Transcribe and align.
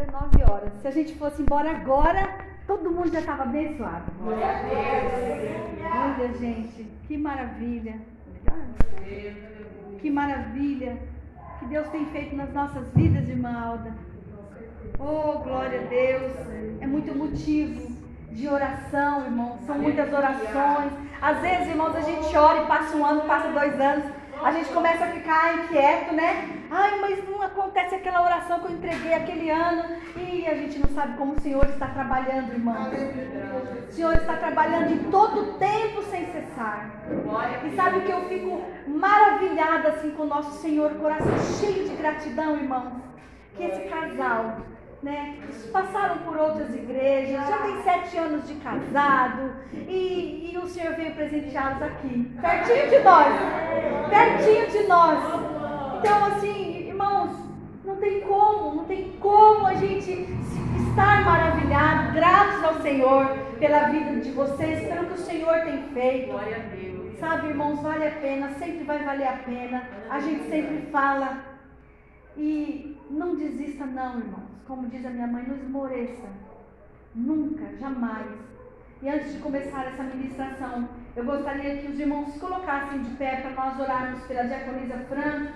é 0.00 0.10
nove 0.10 0.42
horas. 0.50 0.72
Se 0.80 0.88
a 0.88 0.90
gente 0.90 1.14
fosse 1.14 1.42
embora 1.42 1.70
agora, 1.70 2.38
todo 2.66 2.90
mundo 2.90 3.12
já 3.12 3.20
estava 3.20 3.42
abençoado. 3.42 4.10
Olha, 5.92 6.32
gente, 6.38 6.88
que 7.06 7.16
maravilha. 7.18 7.96
Que 10.00 10.10
maravilha 10.10 10.98
que 11.58 11.66
Deus 11.66 11.86
tem 11.88 12.06
feito 12.06 12.34
nas 12.34 12.52
nossas 12.52 12.86
vidas, 12.94 13.28
irmã 13.28 13.52
Alda. 13.52 13.92
Oh, 14.98 15.38
glória 15.40 15.80
a 15.80 15.84
Deus. 15.84 16.32
É 16.80 16.86
muito 16.86 17.14
motivo 17.14 17.90
de 18.32 18.48
oração, 18.48 19.24
irmãos. 19.26 19.60
São 19.66 19.78
muitas 19.78 20.10
orações. 20.12 20.92
Às 21.20 21.38
vezes, 21.40 21.68
irmãos, 21.68 21.94
a 21.94 22.00
gente 22.00 22.34
ora 22.34 22.62
e 22.62 22.66
passa 22.66 22.96
um 22.96 23.04
ano, 23.04 23.22
passa 23.22 23.48
dois 23.48 23.78
anos. 23.78 24.19
A 24.42 24.52
gente 24.52 24.70
começa 24.70 25.04
a 25.04 25.08
ficar 25.08 25.54
inquieto, 25.58 26.14
né? 26.14 26.48
Ai, 26.70 26.98
mas 27.00 27.28
não 27.28 27.42
acontece 27.42 27.94
aquela 27.94 28.22
oração 28.22 28.60
que 28.60 28.66
eu 28.66 28.72
entreguei 28.72 29.12
aquele 29.12 29.50
ano. 29.50 29.96
E 30.16 30.46
a 30.46 30.54
gente 30.54 30.78
não 30.78 30.88
sabe 30.90 31.16
como 31.18 31.34
o 31.34 31.40
Senhor 31.40 31.64
está 31.66 31.88
trabalhando, 31.88 32.52
irmão. 32.52 32.90
O 33.88 33.92
Senhor 33.92 34.14
está 34.14 34.36
trabalhando 34.36 34.92
em 34.92 35.10
todo 35.10 35.58
tempo 35.58 36.02
sem 36.04 36.26
cessar. 36.32 36.90
E 37.64 37.76
sabe 37.76 38.00
que 38.00 38.12
eu 38.12 38.22
fico 38.28 38.62
maravilhada 38.86 39.88
assim 39.88 40.10
com 40.12 40.22
o 40.22 40.26
nosso 40.26 40.58
Senhor, 40.60 40.94
coração 40.94 41.38
cheio 41.60 41.88
de 41.88 41.94
gratidão, 41.96 42.56
irmãos? 42.56 42.92
Que 43.56 43.64
esse 43.64 43.88
casal 43.88 44.56
né? 45.02 45.36
Passaram 45.72 46.18
por 46.18 46.36
outras 46.36 46.74
igrejas, 46.74 47.48
já 47.48 47.58
tem 47.58 47.82
sete 47.82 48.18
anos 48.18 48.46
de 48.46 48.54
casado 48.54 49.52
e, 49.72 50.50
e 50.52 50.58
o 50.58 50.68
Senhor 50.68 50.94
veio 50.94 51.14
presenteá-los 51.14 51.82
aqui, 51.82 52.30
pertinho 52.40 52.90
de 52.90 52.98
nós, 53.00 53.34
pertinho 54.10 54.66
de 54.66 54.88
nós. 54.88 55.18
Então, 55.98 56.24
assim, 56.26 56.88
irmãos, 56.88 57.36
não 57.84 57.96
tem 57.96 58.20
como, 58.20 58.74
não 58.76 58.84
tem 58.84 59.12
como 59.20 59.66
a 59.66 59.74
gente 59.74 60.10
estar 60.90 61.24
maravilhado, 61.24 62.12
gratos 62.12 62.64
ao 62.64 62.74
Senhor 62.80 63.26
pela 63.58 63.88
vida 63.88 64.20
de 64.20 64.30
vocês, 64.32 64.86
pelo 64.86 65.06
que 65.06 65.14
o 65.14 65.18
Senhor 65.18 65.60
tem 65.64 65.82
feito. 65.94 66.32
Sabe, 67.18 67.48
irmãos, 67.48 67.80
vale 67.82 68.06
a 68.06 68.12
pena, 68.12 68.50
sempre 68.58 68.84
vai 68.84 69.04
valer 69.04 69.28
a 69.28 69.36
pena. 69.44 69.82
A 70.08 70.20
gente 70.20 70.48
sempre 70.48 70.90
fala. 70.90 71.49
E 72.36 72.96
não 73.10 73.36
desista, 73.36 73.84
não, 73.86 74.18
irmãos 74.18 74.50
como 74.70 74.88
diz 74.88 75.04
a 75.04 75.10
minha 75.10 75.26
mãe, 75.26 75.44
não 75.48 75.56
esmoreça. 75.56 76.28
Nunca, 77.12 77.76
jamais. 77.80 78.28
E 79.02 79.08
antes 79.08 79.32
de 79.32 79.40
começar 79.40 79.84
essa 79.84 80.04
ministração, 80.04 80.88
eu 81.16 81.24
gostaria 81.24 81.78
que 81.78 81.88
os 81.88 81.98
irmãos 81.98 82.28
se 82.28 82.38
colocassem 82.38 83.02
de 83.02 83.10
pé 83.16 83.40
para 83.40 83.50
nós 83.50 83.80
orarmos 83.80 84.22
pela 84.28 84.44
diaconisa 84.44 84.96
Fran. 85.08 85.48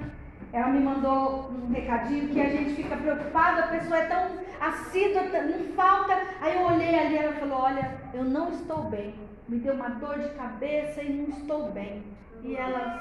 Ela 0.53 0.69
me 0.69 0.81
mandou 0.81 1.53
um 1.53 1.72
recadinho 1.72 2.28
que 2.31 2.41
a 2.41 2.48
gente 2.48 2.75
fica 2.75 2.97
preocupado, 2.97 3.61
a 3.61 3.66
pessoa 3.69 3.98
é 3.98 4.06
tão 4.06 4.31
assídua, 4.61 5.22
não 5.22 5.72
falta. 5.75 6.20
Aí 6.41 6.56
eu 6.56 6.62
olhei 6.62 6.98
ali 6.98 7.14
e 7.14 7.19
ela 7.19 7.33
falou: 7.34 7.59
Olha, 7.59 7.97
eu 8.12 8.25
não 8.25 8.50
estou 8.50 8.83
bem. 8.91 9.14
Me 9.48 9.61
deu 9.61 9.75
uma 9.75 9.91
dor 9.91 10.19
de 10.19 10.31
cabeça 10.31 11.03
e 11.03 11.12
não 11.12 11.36
estou 11.38 11.70
bem. 11.70 12.03
E 12.42 12.56
ela 12.56 13.00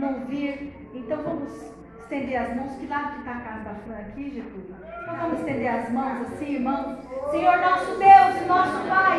não 0.00 0.24
vir. 0.24 0.74
Então 0.94 1.22
vamos 1.22 1.77
estender 2.08 2.40
as 2.40 2.56
mãos. 2.56 2.72
Que 2.78 2.86
lado 2.86 3.12
que 3.12 3.18
está 3.18 3.32
a 3.32 3.40
casa 3.40 3.64
da 3.64 3.74
Fran 3.84 3.98
aqui, 4.00 4.30
Getúlio? 4.34 4.76
Então 5.02 5.16
vamos 5.16 5.40
estender 5.40 5.68
as 5.68 5.90
mãos 5.90 6.22
assim, 6.22 6.54
irmãos. 6.54 6.98
Senhor 7.30 7.58
nosso 7.58 7.98
Deus 7.98 8.42
e 8.42 8.44
nosso 8.46 8.88
Pai, 8.88 9.18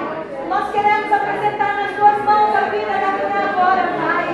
nós 0.49 0.71
queremos 0.71 1.11
apresentar 1.11 1.75
nas 1.77 1.95
tuas 1.95 2.23
mãos 2.25 2.55
a 2.55 2.61
vida 2.69 2.87
da 2.87 3.13
Fran 3.19 3.49
agora, 3.49 3.83
Pai. 3.93 4.25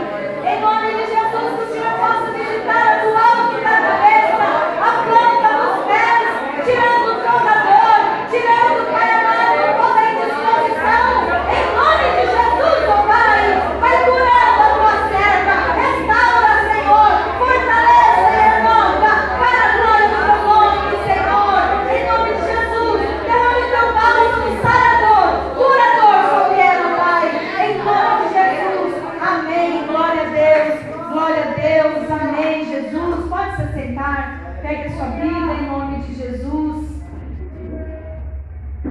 Em 0.47 0.61
nome 0.61 0.87
de 0.93 1.05
Jesus, 1.11 1.51
que 1.57 1.63
o 1.63 1.73
Senhor 1.73 1.99
possa 1.99 2.31
visitar 2.31 3.01
do 3.03 3.09
alto 3.09 3.57
da 3.61 3.75
cabeça, 3.83 4.47
a 4.79 5.03
planta 5.03 5.49
dos 5.59 5.75
pés, 5.85 6.27
tirando 6.63 7.11
toda 7.27 7.53
dor, 7.67 7.99
tirando, 8.31 8.79
Pai 8.91 9.09
amado, 9.19 9.63
toda 9.75 9.99
indisposição. 10.11 11.07
Em 11.51 11.65
nome 11.75 12.07
de 12.15 12.23
Jesus, 12.31 12.79
oh 12.87 13.03
Pai, 13.07 13.43
vai 13.81 13.97
curando 14.05 14.59
a 14.63 14.71
tua 14.75 14.95
serva, 15.11 15.55
restaura, 15.75 16.55
Senhor, 16.71 17.11
fortalece, 17.41 18.35
irmão, 18.55 18.87
para 19.01 19.15
a 19.15 19.75
glória 19.75 20.07
do 20.07 20.19
teu 20.23 20.37
nome, 20.45 20.93
Senhor. 21.03 21.63
Em 21.89 22.01
nome 22.05 22.29
de 22.35 22.43
Jesus, 22.53 22.99
derrame 23.25 23.65
teu 23.73 23.87
bálsamo 23.97 24.49
sarador, 24.61 25.27
curador 25.57 26.17
sobre 26.31 26.57
ela, 26.61 26.87
Pai. 27.01 27.25
Em 27.65 27.73
nome 27.83 28.21
de 28.21 28.33
Jesus, 28.35 28.93
amém. 29.19 29.71
Glória 29.87 30.21
a 30.21 30.29
Deus, 30.29 30.73
glória 31.11 31.43
a 31.43 31.51
Deus, 31.55 32.11
amém. 32.11 32.65
Jesus, 32.65 33.29
pode 33.29 33.55
se 33.55 33.73
sentar, 33.73 34.19
pegue 34.61 34.87
a 34.87 34.91
sua 34.91 35.05
Bíblia 35.07 35.53
em 35.53 35.65
nome 35.67 35.97
de 36.03 36.13
Jesus. 36.15 37.01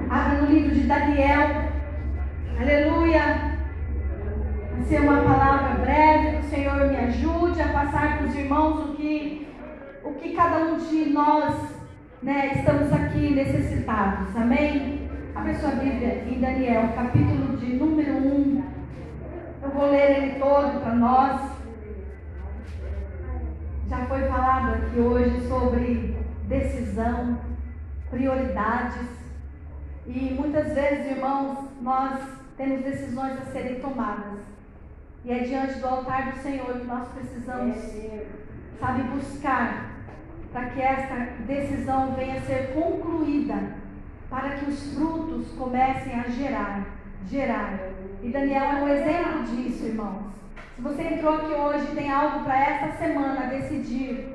Abra 0.09 0.41
no 0.41 0.47
livro 0.51 0.73
de 0.75 0.81
Daniel. 0.81 1.49
Aleluia. 2.59 3.55
Vai 4.71 4.83
ser 4.87 5.01
uma 5.01 5.21
palavra 5.21 5.75
breve, 5.81 6.37
que 6.37 6.45
o 6.45 6.49
Senhor 6.49 6.87
me 6.87 6.97
ajude 6.97 7.61
a 7.61 7.67
passar 7.69 8.17
para 8.17 8.27
os 8.27 8.35
irmãos 8.35 8.89
o 8.89 8.95
que, 8.95 9.47
o 10.03 10.13
que 10.13 10.33
cada 10.33 10.57
um 10.65 10.77
de 10.77 11.09
nós 11.11 11.53
né, 12.21 12.53
estamos 12.55 12.91
aqui 12.91 13.33
necessitados. 13.33 14.35
Amém? 14.35 15.09
Abre 15.35 15.53
sua 15.55 15.71
Bíblia 15.71 16.23
em 16.27 16.39
Daniel, 16.39 16.89
capítulo 16.95 17.57
de 17.57 17.73
número 17.73 18.13
1. 18.17 18.63
Eu 19.63 19.69
vou 19.69 19.89
ler 19.89 20.17
ele 20.17 20.39
todo 20.39 20.81
para 20.81 20.95
nós. 20.95 21.41
Já 23.89 23.97
foi 24.05 24.21
falado 24.23 24.75
aqui 24.75 24.99
hoje 24.99 25.47
sobre 25.47 26.15
decisão, 26.47 27.37
prioridades. 28.65 29.07
E 30.07 30.33
muitas 30.33 30.73
vezes, 30.73 31.11
irmãos, 31.11 31.69
nós 31.81 32.19
temos 32.57 32.83
decisões 32.83 33.39
a 33.39 33.45
serem 33.51 33.79
tomadas. 33.79 34.39
E 35.23 35.31
é 35.31 35.39
diante 35.39 35.79
do 35.79 35.87
altar 35.87 36.31
do 36.31 36.39
Senhor 36.41 36.79
que 36.79 36.85
nós 36.85 37.07
precisamos, 37.09 37.77
sabe, 38.79 39.03
buscar 39.03 39.91
para 40.51 40.69
que 40.69 40.81
esta 40.81 41.15
decisão 41.45 42.13
venha 42.13 42.35
a 42.35 42.41
ser 42.41 42.73
concluída, 42.73 43.75
para 44.29 44.51
que 44.51 44.69
os 44.69 44.93
frutos 44.93 45.51
comecem 45.57 46.19
a 46.19 46.29
gerar, 46.29 46.85
gerar. 47.27 47.79
E 48.21 48.29
Daniel 48.29 48.63
é 48.63 48.83
um 48.83 48.87
exemplo 48.87 49.43
disso, 49.43 49.85
irmãos. 49.85 50.25
Se 50.75 50.81
você 50.81 51.01
entrou 51.03 51.35
aqui 51.35 51.53
hoje 51.53 51.91
e 51.91 51.95
tem 51.95 52.11
algo 52.11 52.43
para 52.43 52.59
esta 52.59 52.97
semana 52.97 53.47
decidir, 53.47 54.29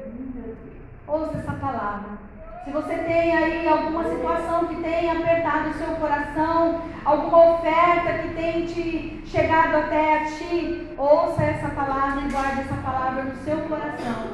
ouça 1.07 1.39
essa 1.39 1.53
palavra. 1.53 2.30
Se 2.65 2.71
você 2.71 2.95
tem 2.95 3.35
aí 3.35 3.67
alguma 3.67 4.05
situação 4.05 4.67
que 4.67 4.77
tenha 4.83 5.13
apertado 5.13 5.71
o 5.71 5.75
seu 5.75 5.95
coração, 5.97 6.83
alguma 7.07 7.55
oferta 7.55 8.19
que 8.19 8.35
tenha 8.35 8.67
te 8.67 9.23
chegado 9.25 9.77
até 9.77 10.19
a 10.19 10.25
ti, 10.27 10.89
ouça 10.99 11.43
essa 11.43 11.69
palavra 11.69 12.21
e 12.21 12.31
guarde 12.31 12.61
essa 12.61 12.75
palavra 12.75 13.23
no 13.23 13.37
seu 13.37 13.57
coração. 13.63 14.29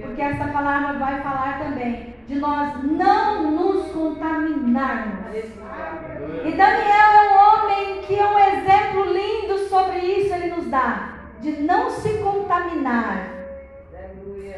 Porque 0.00 0.22
essa 0.22 0.44
palavra 0.46 0.98
vai 0.98 1.20
falar 1.20 1.58
também 1.58 2.14
de 2.26 2.36
nós 2.36 2.82
não 2.82 3.50
nos 3.50 3.92
contaminarmos. 3.92 5.34
E 5.34 6.52
Daniel 6.52 7.10
é 7.12 7.28
um 7.28 7.64
homem 7.64 8.02
que 8.02 8.18
é 8.18 8.26
um 8.26 8.38
exemplo 8.38 9.12
lindo 9.12 9.68
sobre 9.68 9.98
isso, 9.98 10.34
ele 10.34 10.54
nos 10.54 10.66
dá, 10.68 11.14
de 11.40 11.60
não 11.62 11.90
se 11.90 12.18
contaminar. 12.18 13.39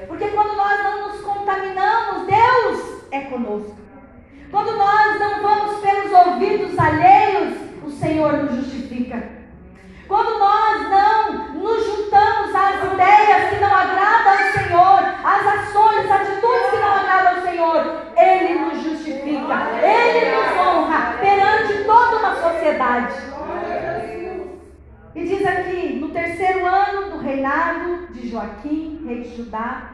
Porque 0.06 0.28
quando 0.28 0.56
nós 0.56 0.82
não 0.82 1.08
nos 1.08 1.20
contaminamos, 1.20 2.26
Deus 2.26 3.04
é 3.10 3.20
conosco. 3.22 3.76
Quando 4.50 4.76
nós 4.76 5.18
não 5.18 5.42
vamos 5.42 5.80
pelos 5.80 6.12
ouvidos 6.12 6.78
alheios, 6.78 7.56
o 7.84 7.90
Senhor 7.90 8.32
nos 8.34 8.56
justifica. 8.56 9.42
Quando 10.06 10.38
nós 10.38 10.91
não 10.91 11.54
nos 11.54 11.86
juntamos 11.86 12.54
às 12.54 12.92
ideias 12.92 13.48
que 13.48 13.60
não 13.60 13.74
agradam 13.74 14.32
ao 14.32 14.52
Senhor, 14.52 14.98
às 15.24 15.46
ações, 15.46 16.10
atitudes 16.10 16.70
que 16.70 16.76
não 16.76 16.94
agradam 16.94 17.36
ao 17.36 17.42
Senhor, 17.42 18.02
Ele 18.16 18.58
nos 18.58 18.82
justifica, 18.82 19.56
Ele 19.82 20.36
nos 20.36 20.66
honra 20.66 21.16
perante 21.18 21.84
toda 21.84 22.18
uma 22.18 22.34
sociedade. 22.34 23.15
E 25.15 25.24
diz 25.24 25.47
aqui, 25.47 25.98
no 26.00 26.09
terceiro 26.10 26.66
ano 26.66 27.10
do 27.10 27.18
reinado 27.18 28.09
de 28.12 28.28
Joaquim, 28.28 29.03
rei 29.06 29.22
de 29.22 29.36
Judá, 29.36 29.91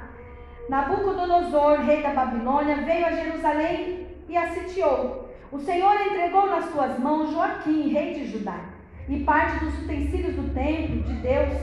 Nabucodonosor, 0.69 1.81
rei 1.81 2.03
da 2.03 2.11
Babilônia, 2.11 2.77
veio 2.77 3.07
a 3.07 3.13
Jerusalém 3.13 4.07
e 4.29 4.37
a 4.37 4.49
sitiou. 4.49 5.29
O 5.51 5.59
Senhor 5.59 5.95
entregou 6.03 6.47
nas 6.47 6.67
suas 6.67 6.99
mãos 6.99 7.33
Joaquim, 7.33 7.89
rei 7.89 8.13
de 8.15 8.27
Judá, 8.27 8.61
e 9.09 9.25
parte 9.25 9.65
dos 9.65 9.79
utensílios 9.79 10.35
do 10.37 10.53
templo 10.53 11.03
de 11.03 11.15
Deus. 11.15 11.57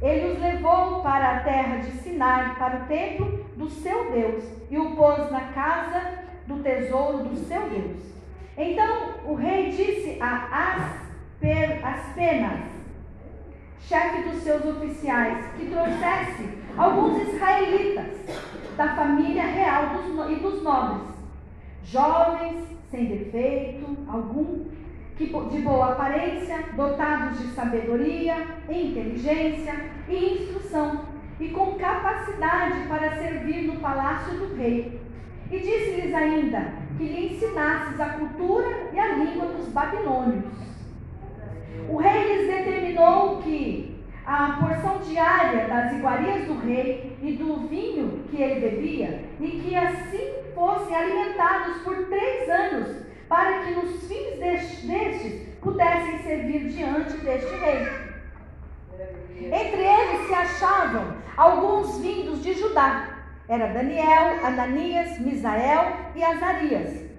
Ele 0.00 0.32
os 0.32 0.40
levou 0.40 1.02
para 1.02 1.36
a 1.36 1.40
terra 1.40 1.76
de 1.76 1.90
Sinai, 1.98 2.54
para 2.56 2.78
o 2.78 2.86
templo 2.86 3.44
do 3.56 3.68
seu 3.68 4.10
Deus, 4.10 4.44
e 4.70 4.78
o 4.78 4.96
pôs 4.96 5.30
na 5.30 5.52
casa 5.52 6.22
do 6.46 6.62
tesouro 6.62 7.24
do 7.24 7.36
seu 7.36 7.68
Deus. 7.68 8.02
Então 8.56 9.12
o 9.26 9.34
rei 9.34 9.70
disse 9.70 10.18
a 10.20 10.88
Aspenas, 11.82 12.60
chefe 13.80 14.22
dos 14.22 14.42
seus 14.42 14.64
oficiais, 14.64 15.44
que 15.56 15.66
trouxesse 15.66 16.61
alguns 16.76 17.28
israelitas 17.28 18.06
da 18.76 18.96
família 18.96 19.44
real 19.44 19.90
dos, 19.90 20.30
e 20.30 20.36
dos 20.36 20.62
nobres, 20.62 21.02
jovens, 21.84 22.66
sem 22.90 23.06
defeito 23.06 23.96
algum, 24.08 24.64
que 25.16 25.26
de 25.26 25.58
boa 25.58 25.92
aparência, 25.92 26.58
dotados 26.74 27.38
de 27.38 27.48
sabedoria, 27.48 28.34
inteligência 28.68 29.74
e 30.08 30.34
instrução, 30.34 31.00
e 31.38 31.48
com 31.48 31.74
capacidade 31.74 32.86
para 32.88 33.16
servir 33.16 33.66
no 33.66 33.80
palácio 33.80 34.38
do 34.38 34.54
rei. 34.54 35.00
E 35.50 35.58
disse-lhes 35.58 36.14
ainda 36.14 36.72
que 36.96 37.04
lhe 37.04 37.34
ensinasses 37.34 38.00
a 38.00 38.10
cultura 38.10 38.90
e 38.92 38.98
a 38.98 39.16
língua 39.16 39.46
dos 39.46 39.68
babilônios. 39.68 40.44
O 41.88 41.96
rei 41.96 42.36
lhes 42.36 42.46
determinou 42.46 43.42
que 43.42 43.91
a 44.24 44.58
porção 44.60 44.98
diária 44.98 45.66
das 45.66 45.92
iguarias 45.92 46.46
do 46.46 46.58
rei 46.58 47.16
e 47.20 47.32
do 47.32 47.68
vinho 47.68 48.24
que 48.30 48.40
ele 48.40 48.60
bebia, 48.60 49.24
e 49.40 49.50
que 49.60 49.74
assim 49.74 50.32
fossem 50.54 50.94
alimentados 50.94 51.82
por 51.82 52.06
três 52.06 52.48
anos, 52.48 52.96
para 53.28 53.62
que 53.62 53.70
nos 53.72 54.06
fins 54.06 54.38
destes 54.38 55.48
pudessem 55.60 56.18
servir 56.22 56.68
diante 56.68 57.16
deste 57.18 57.54
rei. 57.56 58.12
Entre 59.40 59.82
eles 59.82 60.26
se 60.26 60.34
achavam 60.34 61.14
alguns 61.36 61.98
vindos 61.98 62.42
de 62.42 62.54
Judá. 62.54 63.08
Era 63.48 63.66
Daniel, 63.68 64.44
Ananias, 64.44 65.18
Misael 65.18 65.96
e 66.14 66.22
Azarias. 66.22 67.10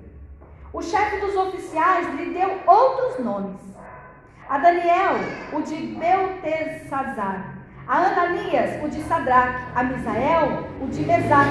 O 0.71 0.81
chefe 0.81 1.19
dos 1.19 1.35
oficiais 1.35 2.15
lhe 2.15 2.33
deu 2.33 2.59
outros 2.65 3.23
nomes. 3.23 3.59
A 4.53 4.59
Daniel, 4.59 5.15
o 5.51 5.63
de 5.63 5.97
Beltesazar. 5.97 7.57
A 7.87 7.97
Ananias, 7.97 8.83
o 8.83 8.87
de 8.87 9.01
Sadraque. 9.01 9.63
A 9.73 9.83
Misael, 9.83 10.67
o 10.79 10.85
de 10.89 11.01
Mesaque. 11.01 11.49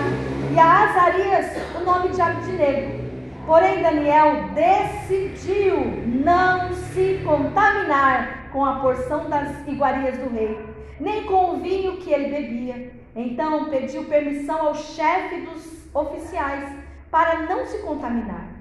E 0.55 0.57
a 0.57 0.85
Azarias, 0.85 1.47
o 1.75 1.85
nome 1.85 2.11
de 2.11 2.23
Abdinego. 2.23 3.03
Porém, 3.45 3.83
Daniel 3.83 4.51
decidiu 4.55 5.79
não 6.07 6.73
se 6.73 7.21
contaminar 7.25 8.49
com 8.53 8.65
a 8.65 8.77
porção 8.77 9.29
das 9.29 9.67
iguarias 9.67 10.17
do 10.19 10.33
rei, 10.33 10.65
nem 11.01 11.25
com 11.25 11.57
o 11.57 11.61
vinho 11.61 11.97
que 11.97 12.13
ele 12.13 12.29
bebia. 12.29 12.93
Então 13.17 13.69
pediu 13.69 14.05
permissão 14.05 14.65
ao 14.65 14.77
chefe 14.77 15.41
dos 15.41 15.93
oficiais 15.93 16.73
para 17.11 17.49
não 17.49 17.67
se 17.67 17.79
contaminar. 17.79 18.52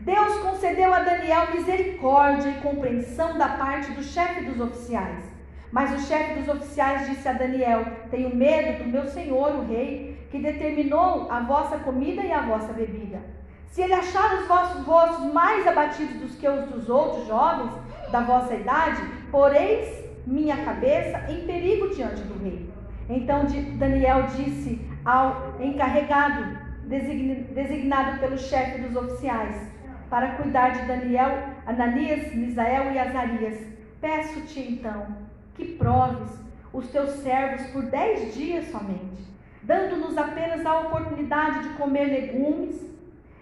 Deus 0.00 0.38
concedeu 0.38 0.94
a 0.94 1.00
Daniel 1.00 1.52
misericórdia 1.54 2.48
e 2.48 2.60
compreensão 2.62 3.36
da 3.36 3.48
parte 3.48 3.92
do 3.92 4.02
chefe 4.02 4.44
dos 4.44 4.58
oficiais. 4.58 5.24
Mas 5.70 5.92
o 5.92 6.06
chefe 6.06 6.40
dos 6.40 6.48
oficiais 6.48 7.06
disse 7.08 7.28
a 7.28 7.34
Daniel: 7.34 7.84
Tenho 8.10 8.34
medo 8.34 8.82
do 8.82 8.90
meu 8.90 9.06
senhor, 9.06 9.54
o 9.56 9.66
rei, 9.66 10.18
que 10.30 10.38
determinou 10.38 11.30
a 11.30 11.40
vossa 11.40 11.78
comida 11.78 12.22
e 12.22 12.32
a 12.32 12.40
vossa 12.40 12.72
bebida. 12.72 13.20
Se 13.68 13.82
ele 13.82 13.92
achar 13.92 14.40
os 14.40 14.48
vossos 14.48 14.84
rostos 14.84 15.32
mais 15.32 15.66
abatidos 15.66 16.14
do 16.14 16.38
que 16.38 16.48
os 16.48 16.64
dos 16.70 16.88
outros 16.88 17.26
jovens 17.26 17.70
da 18.10 18.20
vossa 18.20 18.54
idade, 18.54 19.02
poreis 19.30 20.02
minha 20.26 20.56
cabeça 20.64 21.30
em 21.30 21.46
perigo 21.46 21.94
diante 21.94 22.22
do 22.22 22.42
rei. 22.42 22.68
Então 23.08 23.44
Daniel 23.76 24.22
disse 24.34 24.80
ao 25.04 25.54
encarregado, 25.60 26.58
designado 26.86 28.18
pelo 28.18 28.38
chefe 28.38 28.80
dos 28.80 28.96
oficiais, 28.96 29.70
para 30.10 30.34
cuidar 30.34 30.70
de 30.70 30.86
Daniel, 30.86 31.38
Ananias, 31.64 32.34
Misael 32.34 32.92
e 32.92 32.98
Azarias: 32.98 33.64
Peço-te 34.00 34.60
então 34.60 35.06
que 35.54 35.64
proves 35.64 36.30
os 36.72 36.90
teus 36.90 37.10
servos 37.20 37.66
por 37.68 37.82
dez 37.84 38.34
dias 38.34 38.66
somente, 38.70 39.24
dando-nos 39.62 40.18
apenas 40.18 40.66
a 40.66 40.80
oportunidade 40.80 41.68
de 41.68 41.74
comer 41.76 42.06
legumes 42.06 42.80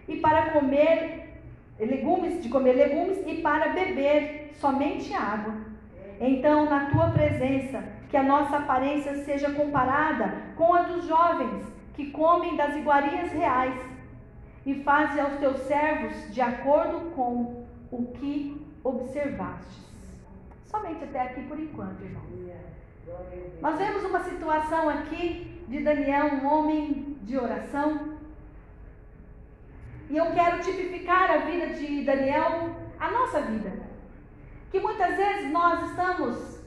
e 0.07 0.17
para 0.17 0.51
comer 0.51 1.39
legumes, 1.79 2.43
de 2.43 2.49
comer 2.49 2.75
legumes 2.75 3.19
e 3.27 3.41
para 3.41 3.69
beber 3.69 4.53
somente 4.61 5.15
água. 5.15 5.55
Então, 6.21 6.69
na 6.69 6.87
tua 6.87 7.11
presença, 7.11 7.83
que 8.11 8.17
a 8.17 8.23
nossa 8.23 8.57
aparência 8.57 9.25
seja 9.25 9.51
comparada 9.51 10.33
com 10.57 10.75
a 10.75 10.83
dos 10.83 11.07
jovens 11.07 11.65
que 11.95 12.11
comem 12.11 12.57
das 12.57 12.77
iguarias 12.77 13.33
reais, 13.33 13.75
e 14.69 14.83
faze 14.83 15.19
aos 15.19 15.39
teus 15.39 15.61
servos 15.61 16.31
de 16.31 16.43
acordo 16.43 17.11
com 17.17 17.65
o 17.91 18.07
que 18.09 18.67
observastes. 18.85 19.83
Somente 20.67 21.05
até 21.05 21.23
aqui 21.23 21.41
por 21.49 21.59
enquanto, 21.59 22.03
irmão. 22.03 22.23
Nós 23.63 23.79
vemos 23.79 24.05
uma 24.05 24.21
situação 24.21 24.91
aqui 24.91 25.65
de 25.67 25.83
Daniel, 25.83 26.27
um 26.35 26.47
homem 26.47 27.17
de 27.23 27.39
oração, 27.39 28.19
e 30.11 30.19
eu 30.19 30.27
quero 30.33 30.61
tipificar 30.63 31.31
a 31.31 31.39
vida 31.39 31.69
de 31.69 32.05
Daniel, 32.05 32.77
a 33.01 33.11
nossa 33.11 33.41
vida. 33.41 33.73
Que 34.71 34.81
muitas 34.81 35.17
vezes 35.17 35.51
nós 35.51 35.89
estamos 35.89 36.61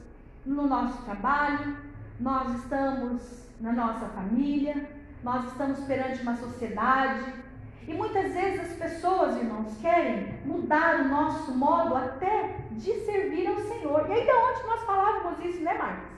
no 0.44 0.66
nosso 0.66 1.00
trabalho, 1.04 1.76
nós 2.18 2.52
estamos 2.56 3.48
na 3.60 3.72
nossa 3.72 4.06
família, 4.08 4.90
nós 5.22 5.44
estamos 5.44 5.78
perante 5.84 6.20
uma 6.22 6.36
sociedade. 6.36 7.41
E 7.86 7.94
muitas 7.94 8.32
vezes 8.32 8.60
as 8.60 8.76
pessoas, 8.76 9.36
irmãos, 9.36 9.76
querem 9.80 10.38
mudar 10.44 11.00
o 11.00 11.08
nosso 11.08 11.52
modo 11.52 11.96
até 11.96 12.56
de 12.70 12.92
servir 13.00 13.48
ao 13.48 13.58
Senhor. 13.58 14.06
E 14.08 14.12
aí 14.12 14.24
de 14.24 14.32
onde 14.32 14.66
nós 14.66 14.82
falávamos 14.84 15.44
isso, 15.44 15.62
né, 15.62 15.74
Marcos? 15.74 16.10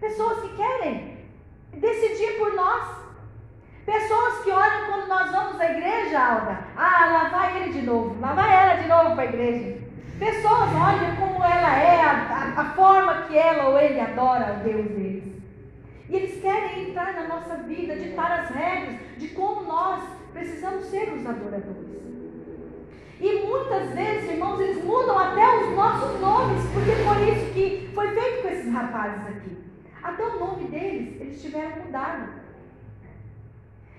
Pessoas 0.00 0.40
que 0.40 0.56
querem 0.56 1.18
decidir 1.72 2.38
por 2.38 2.52
nós. 2.54 3.06
Pessoas 3.84 4.42
que 4.42 4.50
olham 4.50 4.86
quando 4.86 5.06
nós 5.06 5.30
vamos 5.30 5.60
à 5.60 5.70
igreja, 5.70 6.18
Alda. 6.18 6.58
Ah, 6.76 7.06
lá 7.12 7.28
vai 7.28 7.62
ele 7.62 7.72
de 7.72 7.82
novo. 7.82 8.20
Lá 8.20 8.32
vai 8.32 8.52
ela 8.52 8.82
de 8.82 8.88
novo 8.88 9.14
para 9.14 9.22
a 9.22 9.26
igreja. 9.26 9.86
Pessoas 10.18 10.70
olham 10.74 11.16
como 11.16 11.44
ela 11.44 11.78
é, 11.78 12.00
a, 12.00 12.10
a, 12.10 12.60
a, 12.62 12.64
forma 12.74 13.22
que 13.22 13.38
ela 13.38 13.68
ou 13.68 13.78
ele 13.78 14.00
adora 14.00 14.54
o 14.54 14.64
Deus 14.64 14.86
deles. 14.88 15.24
E 16.08 16.16
eles 16.16 16.40
querem 16.40 16.88
entrar 16.88 17.12
na 17.14 17.28
nossa 17.28 17.56
vida, 17.58 17.94
ditar 17.94 18.40
as 18.40 18.50
regras 18.50 18.96
de 19.18 19.28
como 19.28 19.62
nós 19.62 20.15
precisamos 20.36 20.84
ser 20.86 21.12
os 21.14 21.26
adoradores. 21.26 21.96
E 23.18 23.46
muitas 23.46 23.94
vezes, 23.94 24.30
irmãos, 24.30 24.60
eles 24.60 24.84
mudam 24.84 25.18
até 25.18 25.64
os 25.64 25.74
nossos 25.74 26.20
nomes, 26.20 26.62
porque 26.74 26.90
foi 26.90 27.30
isso 27.30 27.54
que 27.54 27.90
foi 27.94 28.08
feito 28.08 28.42
com 28.42 28.48
esses 28.48 28.70
rapazes 28.70 29.26
aqui. 29.26 29.56
Até 30.02 30.22
o 30.26 30.38
nome 30.38 30.68
deles, 30.68 31.20
eles 31.20 31.40
tiveram 31.40 31.84
mudado. 31.84 32.28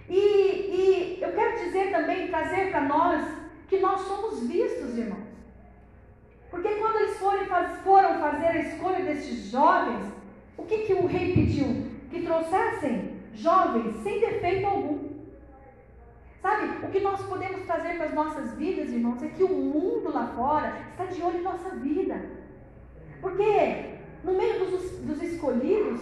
E, 0.07 0.19
e 0.19 1.19
eu 1.19 1.31
quero 1.33 1.65
dizer 1.65 1.91
também, 1.91 2.27
trazer 2.27 2.69
para 2.69 2.81
nós, 2.81 3.27
que 3.67 3.79
nós 3.79 4.01
somos 4.01 4.47
vistos, 4.47 4.95
irmãos. 4.97 5.27
Porque 6.51 6.75
quando 6.75 6.97
eles 6.97 7.17
foram, 7.17 7.45
foram 7.83 8.19
fazer 8.19 8.47
a 8.47 8.59
escolha 8.59 9.03
desses 9.03 9.49
jovens, 9.49 10.13
o 10.55 10.63
que, 10.63 10.77
que 10.79 10.93
o 10.93 11.07
rei 11.07 11.33
pediu? 11.33 11.87
Que 12.09 12.21
trouxessem 12.21 13.17
jovens 13.33 13.95
sem 14.03 14.19
defeito 14.19 14.67
algum. 14.67 15.06
Sabe, 16.47 16.85
o 16.85 16.89
que 16.89 17.01
nós 17.01 17.21
podemos 17.23 17.65
trazer 17.65 17.97
para 17.97 18.05
as 18.05 18.13
nossas 18.13 18.53
vidas, 18.53 18.87
irmãos, 18.87 19.21
é 19.21 19.27
que 19.27 19.43
o 19.43 19.49
mundo 19.49 20.13
lá 20.13 20.27
fora 20.27 20.77
está 20.91 21.03
de 21.03 21.21
olho 21.21 21.39
em 21.39 21.43
nossa 21.43 21.71
vida. 21.71 22.21
Porque 23.19 23.97
no 24.23 24.31
meio 24.31 24.57
dos, 24.57 24.91
dos 24.99 25.21
escolhidos, 25.21 25.99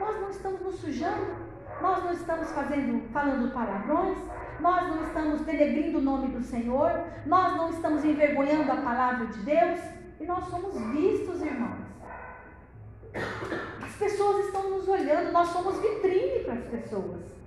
nós 0.00 0.20
não 0.20 0.30
estamos 0.30 0.62
nos 0.62 0.80
sujando, 0.80 1.36
nós 1.80 2.02
não 2.02 2.12
estamos 2.12 2.50
fazendo, 2.50 3.08
falando 3.12 3.54
palavrões, 3.54 4.18
nós 4.58 4.88
não 4.88 5.00
estamos 5.04 5.42
denegrindo 5.42 5.98
o 5.98 6.02
nome 6.02 6.26
do 6.26 6.42
Senhor, 6.42 6.90
nós 7.24 7.56
não 7.56 7.70
estamos 7.70 8.04
envergonhando 8.04 8.72
a 8.72 8.76
palavra 8.78 9.26
de 9.26 9.38
Deus, 9.44 9.78
e 10.18 10.24
nós 10.26 10.44
somos 10.48 10.76
vistos, 10.90 11.40
irmãos. 11.40 11.84
As 13.80 13.94
pessoas 13.94 14.46
estão 14.46 14.70
nos 14.70 14.88
olhando, 14.88 15.30
nós 15.30 15.50
somos 15.50 15.78
vitrine 15.78 16.40
para 16.40 16.54
as 16.54 16.64
pessoas. 16.64 17.43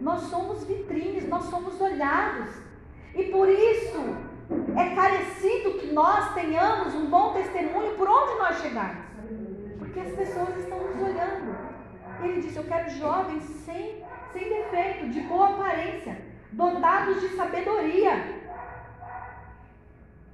Nós 0.00 0.22
somos 0.22 0.64
vitrines, 0.64 1.28
nós 1.28 1.44
somos 1.44 1.80
olhados. 1.80 2.50
E 3.14 3.24
por 3.24 3.48
isso 3.48 4.16
é 4.76 4.94
carecido 4.94 5.78
que 5.78 5.92
nós 5.92 6.34
tenhamos 6.34 6.94
um 6.94 7.06
bom 7.06 7.32
testemunho 7.32 7.96
por 7.96 8.08
onde 8.08 8.38
nós 8.38 8.60
chegarmos. 8.60 9.04
Porque 9.78 10.00
as 10.00 10.12
pessoas 10.12 10.56
estão 10.56 10.78
nos 10.78 11.02
olhando. 11.02 11.56
Ele 12.22 12.40
disse: 12.40 12.56
Eu 12.56 12.64
quero 12.64 12.90
jovens 12.90 13.42
sem, 13.64 14.04
sem 14.32 14.48
defeito, 14.48 15.08
de 15.10 15.20
boa 15.22 15.50
aparência, 15.50 16.20
dotados 16.52 17.20
de 17.20 17.28
sabedoria. 17.30 18.38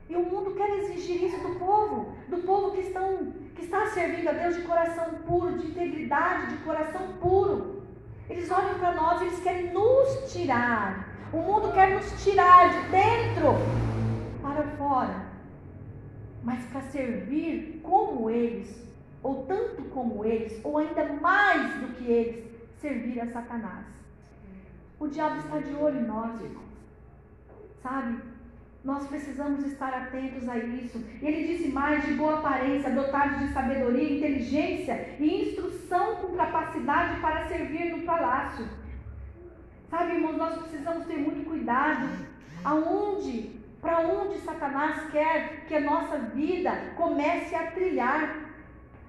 E 0.09 0.17
o 0.17 0.23
mundo 0.23 0.55
quer 0.55 0.69
exigir 0.79 1.25
isso 1.25 1.39
do 1.39 1.59
povo, 1.59 2.15
do 2.29 2.39
povo 2.39 2.73
que, 2.73 2.83
estão, 2.83 3.33
que 3.55 3.65
está 3.65 3.87
servindo 3.87 4.29
a 4.29 4.33
Deus 4.33 4.57
de 4.57 4.63
coração 4.63 5.07
puro, 5.27 5.59
de 5.59 5.69
integridade, 5.69 6.55
de 6.55 6.63
coração 6.63 7.15
puro. 7.21 7.84
Eles 8.29 8.51
olham 8.51 8.79
para 8.79 8.95
nós 8.95 9.21
e 9.21 9.25
eles 9.27 9.41
querem 9.41 9.73
nos 9.73 10.33
tirar. 10.33 11.09
O 11.33 11.39
mundo 11.39 11.73
quer 11.73 11.95
nos 11.95 12.25
tirar 12.25 12.71
de 12.71 12.89
dentro 12.91 13.55
para 14.41 14.63
fora. 14.77 15.27
Mas 16.43 16.65
para 16.67 16.83
servir 16.83 17.81
como 17.83 18.31
eles, 18.31 18.83
ou 19.23 19.45
tanto 19.47 19.83
como 19.85 20.25
eles, 20.25 20.61
ou 20.63 20.79
ainda 20.79 21.13
mais 21.15 21.75
do 21.81 21.95
que 21.95 22.11
eles, 22.11 22.45
servir 22.81 23.21
a 23.21 23.27
Satanás. 23.27 23.87
O 25.01 25.09
diabo 25.09 25.37
está 25.39 25.59
de 25.59 25.75
olho 25.75 26.01
em 26.01 26.05
nós, 26.05 26.41
irmãos. 26.41 26.65
sabe? 27.83 28.34
Nós 28.85 29.07
precisamos 29.07 29.65
estar 29.65 29.95
atentos 29.95 30.47
a 30.47 30.59
isso. 30.59 31.03
Ele 31.23 31.47
disse 31.47 31.69
mais: 31.69 32.05
de 32.05 32.13
boa 32.13 32.35
aparência, 32.35 32.91
dotados 32.91 33.41
de 33.41 33.49
sabedoria, 33.55 34.19
inteligência 34.19 35.17
e 35.19 35.49
instrução 35.49 36.17
com 36.17 36.37
capacidade 36.37 37.19
para 37.21 37.49
servir 37.49 37.97
no 37.97 38.03
palácio. 38.03 38.69
Sabe, 39.89 40.17
irmãos, 40.17 40.37
nós 40.37 40.59
precisamos 40.59 41.07
ter 41.07 41.17
muito 41.17 41.49
cuidado. 41.49 42.07
Aonde, 42.63 43.59
para 43.81 44.01
onde 44.01 44.39
Satanás 44.41 45.11
quer 45.11 45.65
que 45.67 45.75
a 45.75 45.81
nossa 45.81 46.19
vida 46.19 46.93
comece 46.95 47.55
a 47.55 47.71
trilhar. 47.71 48.45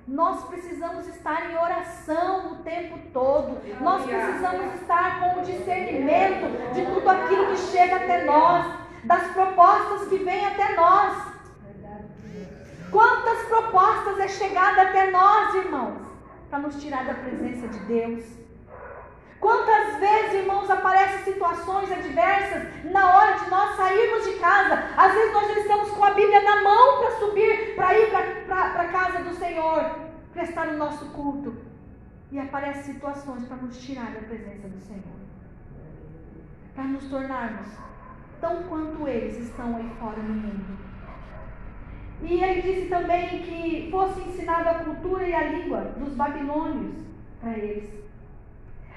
Nós 0.07 0.43
precisamos 0.45 1.07
estar 1.07 1.51
em 1.51 1.57
oração 1.57 2.53
o 2.53 2.55
tempo 2.57 2.97
todo. 3.11 3.59
Nós 3.81 4.05
precisamos 4.05 4.75
estar 4.75 5.19
com 5.19 5.39
o 5.39 5.43
discernimento 5.43 6.73
de 6.75 6.85
tudo 6.85 7.09
aquilo 7.09 7.47
que 7.47 7.57
chega 7.57 7.95
até 7.95 8.23
nós 8.23 8.84
das 9.05 9.31
propostas 9.31 10.07
que 10.07 10.17
vêm 10.17 10.45
até 10.45 10.75
nós. 10.75 11.35
Quantas 12.91 13.47
propostas 13.47 14.19
é 14.19 14.27
chegada 14.27 14.83
até 14.83 15.11
nós, 15.11 15.53
irmãos, 15.55 16.01
para 16.49 16.59
nos 16.59 16.81
tirar 16.81 17.05
da 17.05 17.13
presença 17.13 17.67
de 17.67 17.79
Deus? 17.79 18.23
Quantas 19.39 19.97
vezes, 19.99 20.33
irmãos, 20.33 20.69
aparecem 20.69 21.33
situações 21.33 21.91
adversas 21.91 22.91
na 22.91 23.15
hora 23.15 23.37
de 23.37 23.49
nós 23.49 23.75
sairmos 23.75 24.23
de 24.25 24.39
casa? 24.39 24.83
Às 24.97 25.13
vezes 25.13 25.33
nós 25.33 25.57
estamos 25.57 25.91
com 25.91 26.03
a 26.03 26.11
Bíblia 26.11 26.41
na 26.41 26.63
mão 26.63 26.99
para 26.99 27.11
subir, 27.19 27.75
para 27.75 27.99
ir 27.99 28.09
para 28.47 28.81
a 28.81 28.87
casa 28.87 29.23
do 29.23 29.35
Senhor, 29.35 29.99
prestar 30.33 30.69
o 30.69 30.77
nosso 30.77 31.05
culto. 31.11 31.55
E 32.31 32.39
aparecem 32.39 32.93
situações 32.93 33.45
para 33.45 33.57
nos 33.57 33.77
tirar 33.77 34.11
da 34.13 34.21
presença 34.21 34.67
do 34.67 34.79
Senhor, 34.79 35.19
para 36.73 36.85
nos 36.85 37.05
tornarmos 37.05 37.67
tão 38.45 38.61
quanto 38.63 39.07
eles 39.07 39.37
estão 39.39 39.75
aí 39.75 39.89
fora 39.99 40.21
no 40.21 40.35
mundo. 40.35 40.77
E 42.21 42.43
ele 42.43 42.61
disse 42.61 42.87
também 42.87 43.41
que 43.41 43.89
fosse 43.89 44.21
ensinada 44.21 44.69
a 44.69 44.83
cultura 44.83 45.27
e 45.27 45.33
a 45.33 45.49
língua 45.49 45.81
dos 45.97 46.13
babilônios 46.13 46.95
para 47.41 47.57
eles. 47.57 47.89